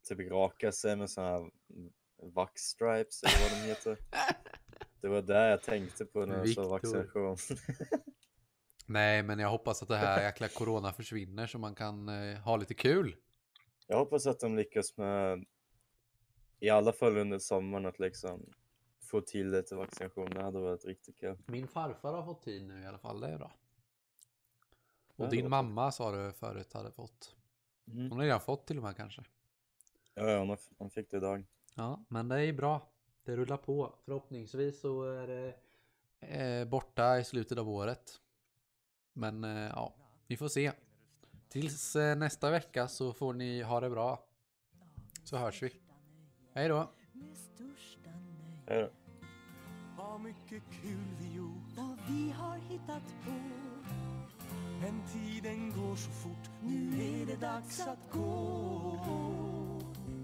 [0.09, 1.51] typ raka sig med så här
[2.35, 3.99] vax stripes eller vad de heter.
[5.01, 7.37] Det var det jag tänkte på när du sa vaccination.
[8.87, 12.57] Nej, men jag hoppas att det här jäkla corona försvinner så man kan eh, ha
[12.57, 13.17] lite kul.
[13.93, 15.45] Jag hoppas att de lyckas med,
[16.59, 18.47] i alla fall under sommaren, att liksom
[19.01, 20.31] få till lite vaccination.
[20.31, 21.39] Det hade varit riktigt kul.
[21.47, 23.53] Min farfar har fått tid nu i alla fall, det är bra.
[25.17, 27.35] Och det din mamma sa du förut hade fått.
[27.87, 28.11] Mm.
[28.11, 29.23] Hon har redan fått till och med kanske.
[30.15, 31.45] Ja, ja, hon, hon fick det idag.
[31.75, 32.93] Ja, men det är bra.
[33.25, 33.95] Det rullar på.
[34.05, 35.55] Förhoppningsvis så är det
[36.21, 38.21] eh, borta i slutet av året.
[39.13, 39.95] Men eh, ja,
[40.27, 40.73] vi får se.
[41.53, 44.25] Tills eh, nästa vecka så får ni ha det bra.
[45.25, 45.73] Så hörs vi.
[46.55, 46.91] Hej då!
[48.67, 48.91] Hej.
[49.99, 53.33] Vad mycket kul vi gjort vad vi har hittat på.
[54.81, 58.99] Men tiden går så fort Nu är det dags att gå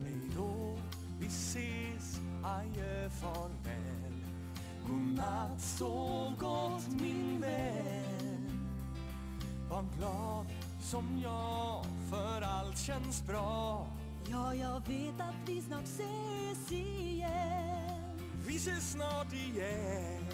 [0.05, 0.79] Hej då,
[1.21, 4.25] vi ses Adjö, farväl
[4.87, 8.69] Godnatt, sov gott min vän
[9.71, 10.47] Var glad
[10.81, 13.87] som jag För allt känns bra.
[14.31, 18.19] Ja, jag vet att vi snart ses igen.
[18.47, 20.27] Vi ses snart igen.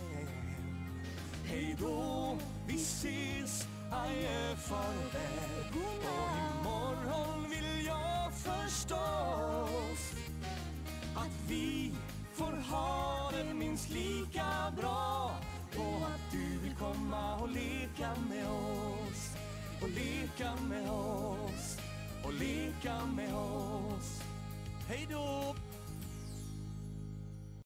[1.44, 2.36] Hej då,
[2.66, 3.68] vi ses.
[3.90, 10.12] Adjö, farväl Och imorgon vill jag förstås
[11.14, 11.94] Att vi
[12.32, 15.30] får ha det minst lika bra.
[15.76, 19.33] Och att du vill komma och leka med oss
[19.84, 21.78] och leka med oss
[22.24, 24.22] och leka med oss.
[24.88, 25.54] Hej då